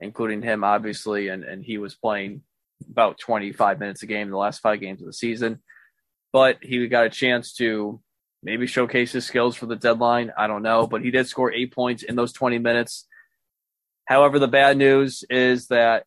including 0.00 0.42
him, 0.42 0.64
obviously, 0.64 1.28
and, 1.28 1.44
and 1.44 1.64
he 1.64 1.78
was 1.78 1.94
playing 1.94 2.42
about 2.90 3.18
25 3.18 3.78
minutes 3.78 4.02
a 4.02 4.06
game 4.06 4.30
the 4.30 4.36
last 4.36 4.60
five 4.60 4.80
games 4.80 5.00
of 5.00 5.06
the 5.06 5.12
season. 5.12 5.60
But 6.32 6.58
he 6.62 6.86
got 6.88 7.06
a 7.06 7.10
chance 7.10 7.52
to 7.54 8.00
maybe 8.42 8.66
showcase 8.66 9.12
his 9.12 9.26
skills 9.26 9.56
for 9.56 9.66
the 9.66 9.76
deadline. 9.76 10.32
I 10.36 10.46
don't 10.46 10.62
know, 10.62 10.86
but 10.86 11.02
he 11.02 11.10
did 11.10 11.26
score 11.26 11.52
eight 11.52 11.74
points 11.74 12.02
in 12.02 12.16
those 12.16 12.32
20 12.32 12.58
minutes. 12.58 13.06
However, 14.06 14.38
the 14.38 14.48
bad 14.48 14.76
news 14.76 15.24
is 15.28 15.68
that 15.68 16.04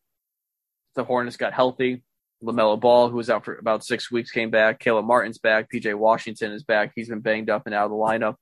the 0.94 1.04
Hornets 1.04 1.36
got 1.36 1.52
healthy. 1.52 2.02
LaMelo 2.42 2.78
Ball, 2.78 3.08
who 3.08 3.16
was 3.16 3.30
out 3.30 3.44
for 3.44 3.56
about 3.56 3.84
six 3.84 4.10
weeks, 4.10 4.30
came 4.30 4.50
back. 4.50 4.80
Caleb 4.80 5.06
Martin's 5.06 5.38
back. 5.38 5.70
PJ 5.72 5.94
Washington 5.94 6.52
is 6.52 6.62
back. 6.62 6.92
He's 6.94 7.08
been 7.08 7.20
banged 7.20 7.48
up 7.48 7.62
and 7.66 7.74
out 7.74 7.86
of 7.86 7.90
the 7.90 7.96
lineup. 7.96 8.36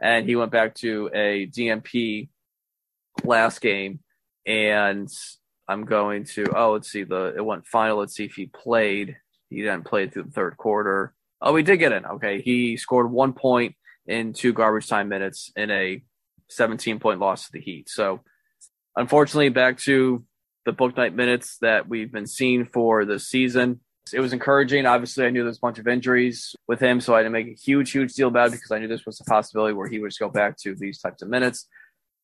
And 0.00 0.26
he 0.26 0.36
went 0.36 0.52
back 0.52 0.74
to 0.76 1.10
a 1.12 1.46
DNP 1.46 2.28
last 3.24 3.60
game 3.60 4.00
and 4.46 5.08
I'm 5.68 5.84
going 5.84 6.24
to 6.34 6.46
oh 6.56 6.72
let's 6.72 6.90
see 6.90 7.04
the 7.04 7.34
it 7.36 7.44
went 7.44 7.66
final. 7.66 7.98
Let's 7.98 8.14
see 8.14 8.24
if 8.24 8.34
he 8.34 8.46
played. 8.46 9.16
He 9.48 9.62
didn't 9.62 9.84
play 9.84 10.08
through 10.08 10.24
the 10.24 10.30
third 10.30 10.56
quarter. 10.56 11.14
Oh, 11.40 11.54
he 11.56 11.62
did 11.62 11.78
get 11.78 11.92
in. 11.92 12.04
Okay, 12.04 12.40
he 12.40 12.76
scored 12.76 13.10
one 13.10 13.32
point 13.32 13.74
in 14.06 14.32
two 14.32 14.52
garbage 14.52 14.88
time 14.88 15.08
minutes 15.08 15.52
in 15.56 15.70
a 15.70 16.02
17 16.48 16.98
point 16.98 17.20
loss 17.20 17.46
to 17.46 17.52
the 17.52 17.60
Heat. 17.60 17.88
So 17.88 18.20
unfortunately, 18.96 19.48
back 19.48 19.78
to 19.80 20.24
the 20.66 20.72
Bouknight 20.72 21.14
minutes 21.14 21.58
that 21.60 21.88
we've 21.88 22.12
been 22.12 22.26
seeing 22.26 22.66
for 22.66 23.04
the 23.04 23.18
season. 23.18 23.80
It 24.12 24.20
was 24.20 24.32
encouraging. 24.32 24.86
Obviously, 24.86 25.24
I 25.24 25.30
knew 25.30 25.40
there 25.40 25.48
was 25.48 25.58
a 25.58 25.60
bunch 25.60 25.78
of 25.78 25.86
injuries 25.86 26.54
with 26.66 26.80
him, 26.80 27.00
so 27.00 27.14
I 27.14 27.20
didn't 27.20 27.32
make 27.32 27.46
a 27.46 27.54
huge, 27.54 27.92
huge 27.92 28.12
deal 28.14 28.28
about 28.28 28.48
it 28.48 28.52
because 28.52 28.72
I 28.72 28.78
knew 28.78 28.88
this 28.88 29.06
was 29.06 29.20
a 29.20 29.24
possibility 29.24 29.72
where 29.72 29.88
he 29.88 30.00
would 30.00 30.10
just 30.10 30.18
go 30.18 30.28
back 30.28 30.56
to 30.62 30.74
these 30.74 30.98
types 30.98 31.22
of 31.22 31.28
minutes 31.28 31.68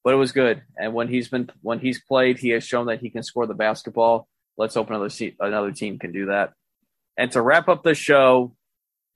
but 0.06 0.14
it 0.14 0.18
was 0.18 0.30
good. 0.30 0.62
And 0.76 0.94
when 0.94 1.08
he's 1.08 1.26
been 1.26 1.50
when 1.62 1.80
he's 1.80 2.00
played, 2.00 2.38
he 2.38 2.50
has 2.50 2.62
shown 2.62 2.86
that 2.86 3.00
he 3.00 3.10
can 3.10 3.24
score 3.24 3.44
the 3.44 3.54
basketball. 3.54 4.28
Let's 4.56 4.76
hope 4.76 4.88
another 4.88 5.10
another 5.40 5.72
team 5.72 5.98
can 5.98 6.12
do 6.12 6.26
that. 6.26 6.52
And 7.16 7.32
to 7.32 7.42
wrap 7.42 7.68
up 7.68 7.82
the 7.82 7.96
show, 7.96 8.54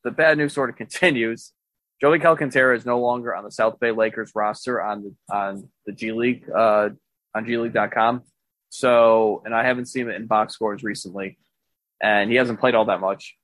the 0.02 0.10
bad 0.10 0.36
news 0.36 0.52
sort 0.52 0.68
of 0.68 0.74
continues. 0.84 1.52
Joey 2.00 2.18
Calcaterra 2.18 2.76
is 2.76 2.84
no 2.84 2.98
longer 2.98 3.32
on 3.32 3.44
the 3.44 3.52
South 3.52 3.78
Bay 3.78 3.92
Lakers 3.92 4.32
roster 4.34 4.82
on 4.82 5.04
the 5.04 5.14
on 5.32 5.68
the 5.86 5.92
G 5.92 6.10
League 6.10 6.50
uh, 6.50 6.88
on 7.36 7.44
GLeague.com. 7.44 8.22
So, 8.70 9.42
and 9.44 9.54
I 9.54 9.64
haven't 9.64 9.86
seen 9.86 10.10
it 10.10 10.16
in 10.16 10.26
box 10.26 10.54
scores 10.54 10.82
recently, 10.82 11.38
and 12.02 12.32
he 12.32 12.36
hasn't 12.36 12.58
played 12.58 12.74
all 12.74 12.86
that 12.86 13.00
much. 13.00 13.36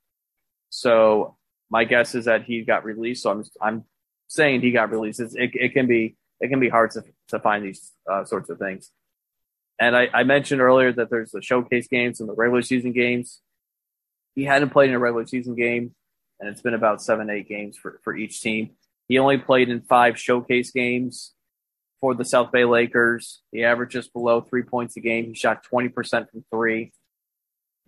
So, 0.70 1.36
my 1.70 1.84
guess 1.84 2.16
is 2.16 2.24
that 2.24 2.42
he 2.42 2.64
got 2.64 2.84
released. 2.84 3.22
So 3.22 3.30
I'm 3.30 3.44
I'm 3.62 3.84
saying 4.26 4.62
he 4.62 4.72
got 4.72 4.90
released. 4.90 5.20
It's, 5.20 5.36
it 5.36 5.50
it 5.54 5.72
can 5.72 5.86
be 5.86 6.16
it 6.40 6.48
can 6.48 6.60
be 6.60 6.68
hard 6.68 6.90
to 6.92 7.04
to 7.28 7.38
find 7.40 7.64
these 7.64 7.92
uh, 8.10 8.24
sorts 8.24 8.50
of 8.50 8.58
things. 8.58 8.90
And 9.78 9.96
I, 9.96 10.08
I 10.12 10.22
mentioned 10.24 10.60
earlier 10.60 10.92
that 10.92 11.10
there's 11.10 11.32
the 11.32 11.42
showcase 11.42 11.86
games 11.86 12.20
and 12.20 12.28
the 12.28 12.34
regular 12.34 12.62
season 12.62 12.92
games. 12.92 13.40
He 14.34 14.44
hadn't 14.44 14.70
played 14.70 14.90
in 14.90 14.96
a 14.96 14.98
regular 14.98 15.26
season 15.26 15.54
game, 15.54 15.94
and 16.40 16.48
it's 16.48 16.62
been 16.62 16.74
about 16.74 17.02
seven, 17.02 17.30
eight 17.30 17.48
games 17.48 17.76
for, 17.76 18.00
for 18.02 18.16
each 18.16 18.40
team. 18.40 18.70
He 19.08 19.18
only 19.18 19.38
played 19.38 19.68
in 19.68 19.82
five 19.82 20.18
showcase 20.18 20.70
games 20.70 21.34
for 22.00 22.14
the 22.14 22.24
South 22.24 22.52
Bay 22.52 22.64
Lakers. 22.64 23.42
He 23.52 23.64
averaged 23.64 23.92
just 23.92 24.12
below 24.12 24.40
three 24.40 24.62
points 24.62 24.96
a 24.96 25.00
game. 25.00 25.26
He 25.26 25.34
shot 25.34 25.64
20% 25.72 26.30
from 26.30 26.44
three. 26.50 26.92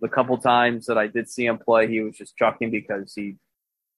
The 0.01 0.07
couple 0.07 0.37
times 0.37 0.85
that 0.85 0.97
I 0.97 1.07
did 1.07 1.29
see 1.29 1.45
him 1.45 1.57
play, 1.57 1.87
he 1.87 2.01
was 2.01 2.15
just 2.15 2.37
chucking 2.37 2.71
because 2.71 3.13
he 3.13 3.35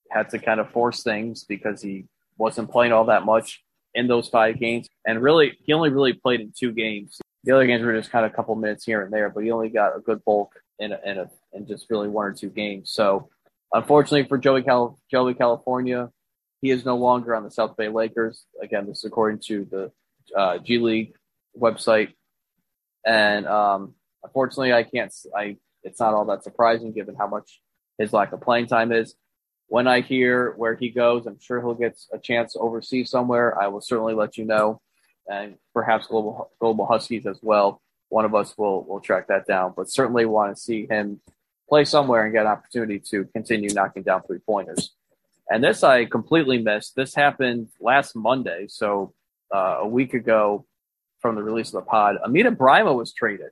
had 0.09 0.29
to 0.29 0.39
kind 0.39 0.59
of 0.59 0.71
force 0.71 1.03
things 1.03 1.43
because 1.43 1.81
he 1.81 2.05
wasn't 2.37 2.71
playing 2.71 2.91
all 2.91 3.05
that 3.05 3.23
much 3.23 3.63
in 3.93 4.07
those 4.07 4.29
five 4.29 4.59
games. 4.59 4.87
And 5.05 5.21
really, 5.21 5.57
he 5.63 5.73
only 5.73 5.89
really 5.89 6.13
played 6.13 6.41
in 6.41 6.53
two 6.57 6.71
games. 6.71 7.19
The 7.43 7.53
other 7.53 7.65
games 7.65 7.83
were 7.83 7.97
just 7.97 8.11
kind 8.11 8.25
of 8.25 8.31
a 8.31 8.35
couple 8.35 8.55
minutes 8.55 8.85
here 8.85 9.01
and 9.03 9.11
there, 9.11 9.29
but 9.29 9.43
he 9.43 9.51
only 9.51 9.69
got 9.69 9.95
a 9.95 9.99
good 9.99 10.23
bulk 10.23 10.53
in 10.79 10.91
a, 10.91 10.99
in, 11.05 11.17
a, 11.17 11.29
in 11.53 11.67
just 11.67 11.87
really 11.89 12.07
one 12.07 12.25
or 12.25 12.33
two 12.33 12.49
games. 12.49 12.91
So, 12.91 13.29
unfortunately 13.73 14.27
for 14.27 14.37
Joey 14.37 14.63
Cal- 14.63 14.99
Joey 15.09 15.33
California, 15.33 16.09
he 16.61 16.69
is 16.69 16.85
no 16.85 16.95
longer 16.95 17.35
on 17.35 17.43
the 17.43 17.51
South 17.51 17.75
Bay 17.75 17.89
Lakers. 17.89 18.45
Again, 18.61 18.87
this 18.87 18.99
is 18.99 19.05
according 19.05 19.39
to 19.47 19.65
the 19.65 19.91
uh, 20.37 20.59
G 20.59 20.77
League 20.77 21.13
website, 21.59 22.13
and 23.05 23.47
um, 23.47 23.95
unfortunately, 24.23 24.73
I 24.73 24.83
can't. 24.83 25.13
I 25.35 25.57
it's 25.83 25.99
not 25.99 26.13
all 26.13 26.25
that 26.25 26.43
surprising 26.43 26.93
given 26.93 27.15
how 27.15 27.27
much 27.27 27.61
his 27.97 28.13
lack 28.13 28.31
of 28.31 28.41
playing 28.41 28.67
time 28.67 28.91
is. 28.91 29.15
When 29.71 29.87
I 29.87 30.01
hear 30.01 30.51
where 30.57 30.75
he 30.75 30.89
goes, 30.89 31.25
I'm 31.25 31.39
sure 31.39 31.61
he'll 31.61 31.73
get 31.73 31.97
a 32.11 32.19
chance 32.19 32.57
overseas 32.59 33.09
somewhere. 33.09 33.57
I 33.57 33.69
will 33.69 33.79
certainly 33.79 34.13
let 34.13 34.37
you 34.37 34.43
know 34.43 34.81
and 35.29 35.55
perhaps 35.73 36.07
global 36.07 36.51
global 36.59 36.85
Huskies 36.85 37.25
as 37.25 37.39
well. 37.41 37.81
One 38.09 38.25
of 38.25 38.35
us 38.35 38.57
will 38.57 38.83
will 38.83 38.99
track 38.99 39.27
that 39.27 39.47
down, 39.47 39.73
but 39.77 39.89
certainly 39.89 40.25
want 40.25 40.53
to 40.53 40.61
see 40.61 40.87
him 40.89 41.21
play 41.69 41.85
somewhere 41.85 42.25
and 42.25 42.33
get 42.33 42.41
an 42.41 42.51
opportunity 42.51 42.99
to 43.11 43.23
continue 43.33 43.69
knocking 43.73 44.03
down 44.03 44.23
three 44.23 44.39
pointers. 44.39 44.91
And 45.49 45.63
this 45.63 45.85
I 45.85 46.03
completely 46.03 46.57
missed. 46.57 46.97
This 46.97 47.15
happened 47.15 47.69
last 47.79 48.13
Monday, 48.13 48.65
so 48.67 49.13
uh, 49.55 49.77
a 49.79 49.87
week 49.87 50.13
ago 50.13 50.65
from 51.21 51.35
the 51.35 51.43
release 51.43 51.69
of 51.69 51.85
the 51.85 51.89
pod. 51.89 52.17
Amida 52.25 52.51
Brimah 52.51 52.93
was 52.93 53.13
traded. 53.13 53.51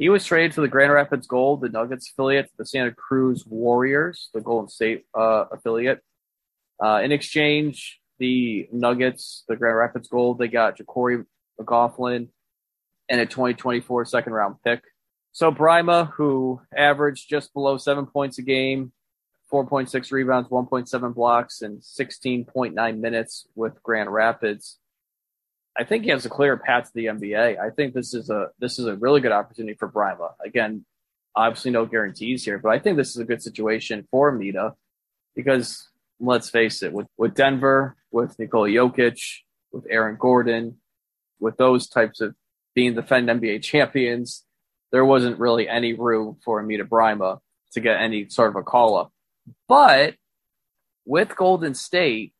He 0.00 0.08
was 0.08 0.24
traded 0.24 0.52
to 0.52 0.62
the 0.62 0.68
Grand 0.68 0.94
Rapids 0.94 1.26
Gold, 1.26 1.60
the 1.60 1.68
Nuggets 1.68 2.10
affiliate, 2.10 2.50
the 2.56 2.64
Santa 2.64 2.90
Cruz 2.90 3.44
Warriors, 3.46 4.30
the 4.32 4.40
Golden 4.40 4.70
State 4.70 5.04
uh, 5.14 5.44
affiliate. 5.52 6.00
Uh, 6.82 7.02
in 7.04 7.12
exchange, 7.12 8.00
the 8.18 8.66
Nuggets, 8.72 9.44
the 9.46 9.56
Grand 9.56 9.76
Rapids 9.76 10.08
Gold, 10.08 10.38
they 10.38 10.48
got 10.48 10.78
JaQuori 10.78 11.26
McLaughlin 11.58 12.30
and 13.10 13.20
a 13.20 13.26
2024 13.26 14.06
second 14.06 14.32
round 14.32 14.56
pick. 14.64 14.82
So 15.32 15.52
Brimah, 15.52 16.10
who 16.12 16.62
averaged 16.74 17.28
just 17.28 17.52
below 17.52 17.76
seven 17.76 18.06
points 18.06 18.38
a 18.38 18.42
game, 18.42 18.92
4.6 19.52 20.12
rebounds, 20.12 20.48
1.7 20.48 21.14
blocks, 21.14 21.60
and 21.60 21.82
16.9 21.82 22.98
minutes 22.98 23.46
with 23.54 23.82
Grand 23.82 24.10
Rapids. 24.10 24.78
I 25.78 25.84
think 25.84 26.04
he 26.04 26.10
has 26.10 26.26
a 26.26 26.30
clear 26.30 26.56
path 26.56 26.86
to 26.86 26.90
the 26.94 27.06
NBA. 27.06 27.58
I 27.58 27.70
think 27.70 27.94
this 27.94 28.12
is 28.12 28.28
a 28.30 28.48
this 28.58 28.78
is 28.78 28.86
a 28.86 28.96
really 28.96 29.20
good 29.20 29.32
opportunity 29.32 29.74
for 29.74 29.90
Brimah. 29.90 30.32
Again, 30.44 30.84
obviously 31.34 31.70
no 31.70 31.86
guarantees 31.86 32.44
here, 32.44 32.58
but 32.58 32.70
I 32.70 32.78
think 32.78 32.96
this 32.96 33.10
is 33.10 33.18
a 33.18 33.24
good 33.24 33.42
situation 33.42 34.06
for 34.10 34.32
Mita 34.32 34.74
because 35.34 35.88
let's 36.20 36.50
face 36.50 36.82
it, 36.82 36.92
with, 36.92 37.06
with 37.16 37.34
Denver, 37.34 37.96
with 38.12 38.38
Nikola 38.38 38.68
Jokic, 38.68 39.20
with 39.72 39.86
Aaron 39.88 40.16
Gordon, 40.18 40.76
with 41.40 41.56
those 41.56 41.88
types 41.88 42.20
of 42.20 42.34
being 42.74 42.94
the 42.94 43.02
defending 43.02 43.40
NBA 43.40 43.62
champions, 43.62 44.44
there 44.92 45.04
wasn't 45.04 45.38
really 45.38 45.68
any 45.68 45.94
room 45.94 46.36
for 46.44 46.60
Amida 46.60 46.84
Brimah 46.84 47.38
to 47.72 47.80
get 47.80 48.00
any 48.00 48.28
sort 48.28 48.50
of 48.50 48.56
a 48.56 48.62
call 48.62 48.96
up. 48.96 49.12
But 49.66 50.14
with 51.06 51.34
Golden 51.34 51.74
State, 51.74 52.34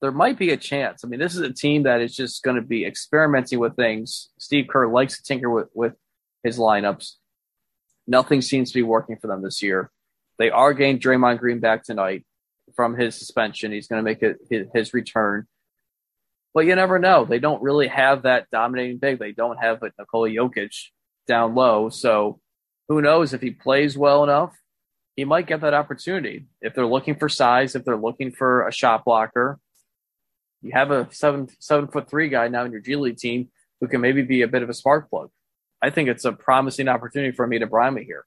there 0.00 0.12
might 0.12 0.38
be 0.38 0.50
a 0.50 0.56
chance. 0.56 1.04
I 1.04 1.08
mean, 1.08 1.20
this 1.20 1.34
is 1.34 1.40
a 1.40 1.52
team 1.52 1.82
that 1.84 2.00
is 2.00 2.14
just 2.14 2.42
going 2.42 2.56
to 2.56 2.62
be 2.62 2.84
experimenting 2.84 3.58
with 3.58 3.74
things. 3.74 4.30
Steve 4.38 4.66
Kerr 4.68 4.86
likes 4.88 5.16
to 5.16 5.22
tinker 5.22 5.50
with, 5.50 5.68
with 5.74 5.94
his 6.42 6.58
lineups. 6.58 7.14
Nothing 8.06 8.40
seems 8.40 8.70
to 8.70 8.78
be 8.78 8.82
working 8.82 9.16
for 9.20 9.26
them 9.26 9.42
this 9.42 9.62
year. 9.62 9.90
They 10.38 10.50
are 10.50 10.72
getting 10.72 11.00
Draymond 11.00 11.38
Green 11.38 11.58
back 11.58 11.82
tonight 11.82 12.24
from 12.76 12.96
his 12.96 13.16
suspension. 13.16 13.72
He's 13.72 13.88
going 13.88 13.98
to 13.98 14.04
make 14.04 14.22
it 14.22 14.38
his, 14.48 14.66
his, 14.72 14.94
return. 14.94 15.46
But 16.54 16.66
you 16.66 16.74
never 16.76 16.98
know. 16.98 17.24
They 17.24 17.40
don't 17.40 17.62
really 17.62 17.88
have 17.88 18.22
that 18.22 18.46
dominating 18.52 18.98
big. 18.98 19.18
They 19.18 19.32
don't 19.32 19.58
have 19.58 19.82
a 19.82 19.90
Nikola 19.98 20.28
Jokic 20.28 20.74
down 21.26 21.54
low. 21.54 21.88
So 21.88 22.40
who 22.88 23.02
knows 23.02 23.34
if 23.34 23.40
he 23.40 23.50
plays 23.50 23.98
well 23.98 24.22
enough, 24.22 24.56
he 25.16 25.24
might 25.24 25.48
get 25.48 25.60
that 25.62 25.74
opportunity. 25.74 26.46
If 26.60 26.74
they're 26.74 26.86
looking 26.86 27.16
for 27.16 27.28
size, 27.28 27.74
if 27.74 27.84
they're 27.84 27.96
looking 27.96 28.30
for 28.30 28.66
a 28.66 28.72
shot 28.72 29.04
blocker, 29.04 29.58
you 30.62 30.72
have 30.72 30.90
a 30.90 31.08
seven 31.10 31.48
seven 31.58 31.88
foot 31.88 32.08
three 32.08 32.28
guy 32.28 32.48
now 32.48 32.64
in 32.64 32.72
your 32.72 32.80
G 32.80 32.96
League 32.96 33.16
team 33.16 33.48
who 33.80 33.88
can 33.88 34.00
maybe 34.00 34.22
be 34.22 34.42
a 34.42 34.48
bit 34.48 34.62
of 34.62 34.68
a 34.68 34.74
spark 34.74 35.08
plug. 35.10 35.30
I 35.80 35.90
think 35.90 36.08
it's 36.08 36.24
a 36.24 36.32
promising 36.32 36.88
opportunity 36.88 37.32
for 37.32 37.46
to 37.46 37.66
Brimah 37.66 38.04
here. 38.04 38.24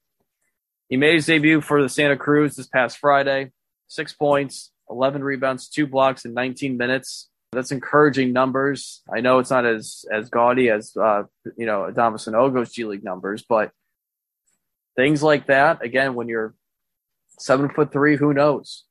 He 0.88 0.98
made 0.98 1.16
his 1.16 1.26
debut 1.26 1.62
for 1.62 1.82
the 1.82 1.90
Santa 1.90 2.18
Cruz 2.18 2.56
this 2.56 2.68
past 2.68 2.98
Friday 2.98 3.52
six 3.92 4.14
points, 4.14 4.72
11 4.90 5.22
rebounds, 5.24 5.68
two 5.68 5.86
blocks 5.86 6.24
in 6.24 6.34
19 6.34 6.78
minutes. 6.78 7.30
That's 7.52 7.72
encouraging 7.72 8.32
numbers. 8.32 9.02
I 9.14 9.20
know 9.20 9.40
it's 9.40 9.50
not 9.50 9.66
as 9.66 10.06
as 10.10 10.30
gaudy 10.30 10.70
as 10.70 10.96
uh, 10.96 11.24
you 11.58 11.66
know 11.66 11.82
Adama 11.92 12.16
Sanogo's 12.16 12.72
G 12.72 12.86
League 12.86 13.04
numbers, 13.04 13.44
but 13.48 13.72
things 14.96 15.22
like 15.22 15.48
that. 15.48 15.84
Again, 15.84 16.16
when 16.16 16.30
you're 16.30 16.56
seven 17.40 17.68
foot 17.68 17.92
three, 17.92 18.16
who 18.16 18.34
knows? 18.34 18.86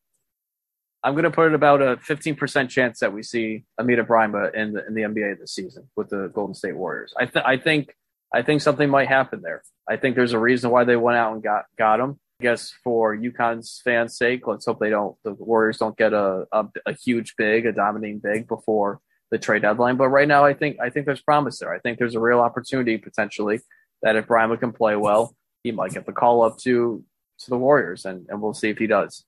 I'm 1.02 1.14
going 1.14 1.24
to 1.24 1.30
put 1.30 1.48
it 1.48 1.54
about 1.54 1.80
a 1.80 1.96
15% 1.96 2.68
chance 2.68 3.00
that 3.00 3.12
we 3.12 3.22
see 3.22 3.64
Amida 3.78 4.04
Brimah 4.04 4.54
in 4.54 4.72
the 4.74 4.86
in 4.86 4.94
the 4.94 5.02
NBA 5.02 5.38
this 5.38 5.54
season 5.54 5.88
with 5.96 6.10
the 6.10 6.28
Golden 6.28 6.54
State 6.54 6.76
Warriors. 6.76 7.14
I 7.18 7.26
th- 7.26 7.44
I 7.44 7.56
think 7.56 7.94
I 8.34 8.42
think 8.42 8.60
something 8.60 8.88
might 8.90 9.08
happen 9.08 9.40
there. 9.42 9.62
I 9.88 9.96
think 9.96 10.14
there's 10.14 10.34
a 10.34 10.38
reason 10.38 10.70
why 10.70 10.84
they 10.84 10.96
went 10.96 11.18
out 11.18 11.32
and 11.32 11.42
got 11.42 11.64
got 11.78 12.00
him 12.00 12.18
I 12.40 12.42
guess 12.42 12.72
for 12.82 13.14
UConn's 13.14 13.82
fans' 13.84 14.16
sake, 14.16 14.46
let's 14.46 14.64
hope 14.64 14.80
they 14.80 14.88
don't. 14.88 15.14
The 15.24 15.34
Warriors 15.34 15.76
don't 15.76 15.96
get 15.96 16.14
a, 16.14 16.46
a, 16.50 16.66
a 16.86 16.94
huge 16.94 17.34
big, 17.36 17.66
a 17.66 17.72
dominating 17.72 18.18
big 18.18 18.48
before 18.48 19.00
the 19.30 19.38
trade 19.38 19.60
deadline. 19.60 19.96
But 19.96 20.08
right 20.08 20.26
now, 20.26 20.46
I 20.46 20.54
think 20.54 20.78
I 20.80 20.88
think 20.88 21.04
there's 21.04 21.20
promise 21.20 21.58
there. 21.58 21.74
I 21.74 21.80
think 21.80 21.98
there's 21.98 22.14
a 22.14 22.20
real 22.20 22.40
opportunity 22.40 22.96
potentially 22.96 23.60
that 24.02 24.16
if 24.16 24.26
Brimah 24.26 24.58
can 24.58 24.72
play 24.72 24.96
well, 24.96 25.36
he 25.62 25.70
might 25.70 25.92
get 25.92 26.06
the 26.06 26.12
call 26.12 26.42
up 26.42 26.56
to 26.60 27.04
to 27.40 27.50
the 27.50 27.58
Warriors, 27.58 28.06
and, 28.06 28.26
and 28.30 28.40
we'll 28.40 28.54
see 28.54 28.70
if 28.70 28.78
he 28.78 28.86
does. 28.86 29.24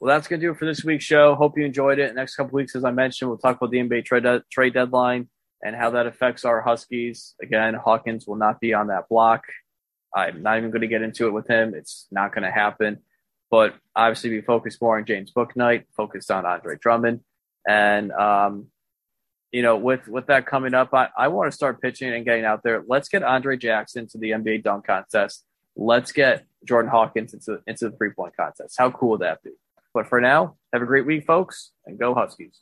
Well, 0.00 0.14
that's 0.14 0.28
going 0.28 0.40
to 0.40 0.46
do 0.46 0.52
it 0.52 0.58
for 0.58 0.66
this 0.66 0.84
week's 0.84 1.04
show. 1.04 1.34
Hope 1.34 1.56
you 1.56 1.64
enjoyed 1.64 1.98
it. 1.98 2.14
Next 2.14 2.36
couple 2.36 2.56
weeks, 2.56 2.76
as 2.76 2.84
I 2.84 2.90
mentioned, 2.90 3.30
we'll 3.30 3.38
talk 3.38 3.56
about 3.56 3.70
the 3.70 3.78
NBA 3.78 4.04
trade, 4.04 4.24
de- 4.24 4.42
trade 4.50 4.74
deadline 4.74 5.28
and 5.64 5.74
how 5.74 5.90
that 5.90 6.06
affects 6.06 6.44
our 6.44 6.60
Huskies. 6.60 7.34
Again, 7.42 7.74
Hawkins 7.74 8.26
will 8.26 8.36
not 8.36 8.60
be 8.60 8.74
on 8.74 8.88
that 8.88 9.08
block. 9.08 9.44
I'm 10.14 10.42
not 10.42 10.58
even 10.58 10.70
going 10.70 10.82
to 10.82 10.88
get 10.88 11.02
into 11.02 11.26
it 11.26 11.32
with 11.32 11.48
him. 11.48 11.74
It's 11.74 12.06
not 12.12 12.34
going 12.34 12.44
to 12.44 12.50
happen. 12.50 12.98
But 13.50 13.74
obviously, 13.96 14.30
we 14.30 14.40
focus 14.42 14.80
more 14.80 14.98
on 14.98 15.06
James 15.06 15.32
Bouknight, 15.32 15.84
focused 15.96 16.30
on 16.30 16.44
Andre 16.44 16.76
Drummond, 16.80 17.20
and 17.68 18.12
um, 18.12 18.66
you 19.52 19.62
know, 19.62 19.76
with 19.76 20.08
with 20.08 20.26
that 20.26 20.46
coming 20.46 20.74
up, 20.74 20.92
I, 20.92 21.08
I 21.16 21.28
want 21.28 21.50
to 21.50 21.54
start 21.54 21.80
pitching 21.80 22.12
and 22.12 22.24
getting 22.24 22.44
out 22.44 22.62
there. 22.62 22.82
Let's 22.86 23.08
get 23.08 23.22
Andre 23.22 23.56
Jackson 23.56 24.08
to 24.08 24.18
the 24.18 24.30
NBA 24.30 24.64
dunk 24.64 24.86
contest. 24.86 25.44
Let's 25.76 26.10
get 26.10 26.46
Jordan 26.64 26.90
Hawkins 26.90 27.34
into 27.34 27.60
into 27.66 27.90
the 27.90 27.96
three 27.96 28.10
point 28.10 28.36
contest. 28.36 28.74
How 28.76 28.90
cool 28.90 29.10
would 29.10 29.20
that 29.20 29.42
be? 29.42 29.50
But 29.94 30.08
for 30.08 30.20
now, 30.20 30.56
have 30.72 30.82
a 30.82 30.86
great 30.86 31.06
week, 31.06 31.24
folks, 31.24 31.70
and 31.86 31.98
go 31.98 32.14
Huskies. 32.14 32.50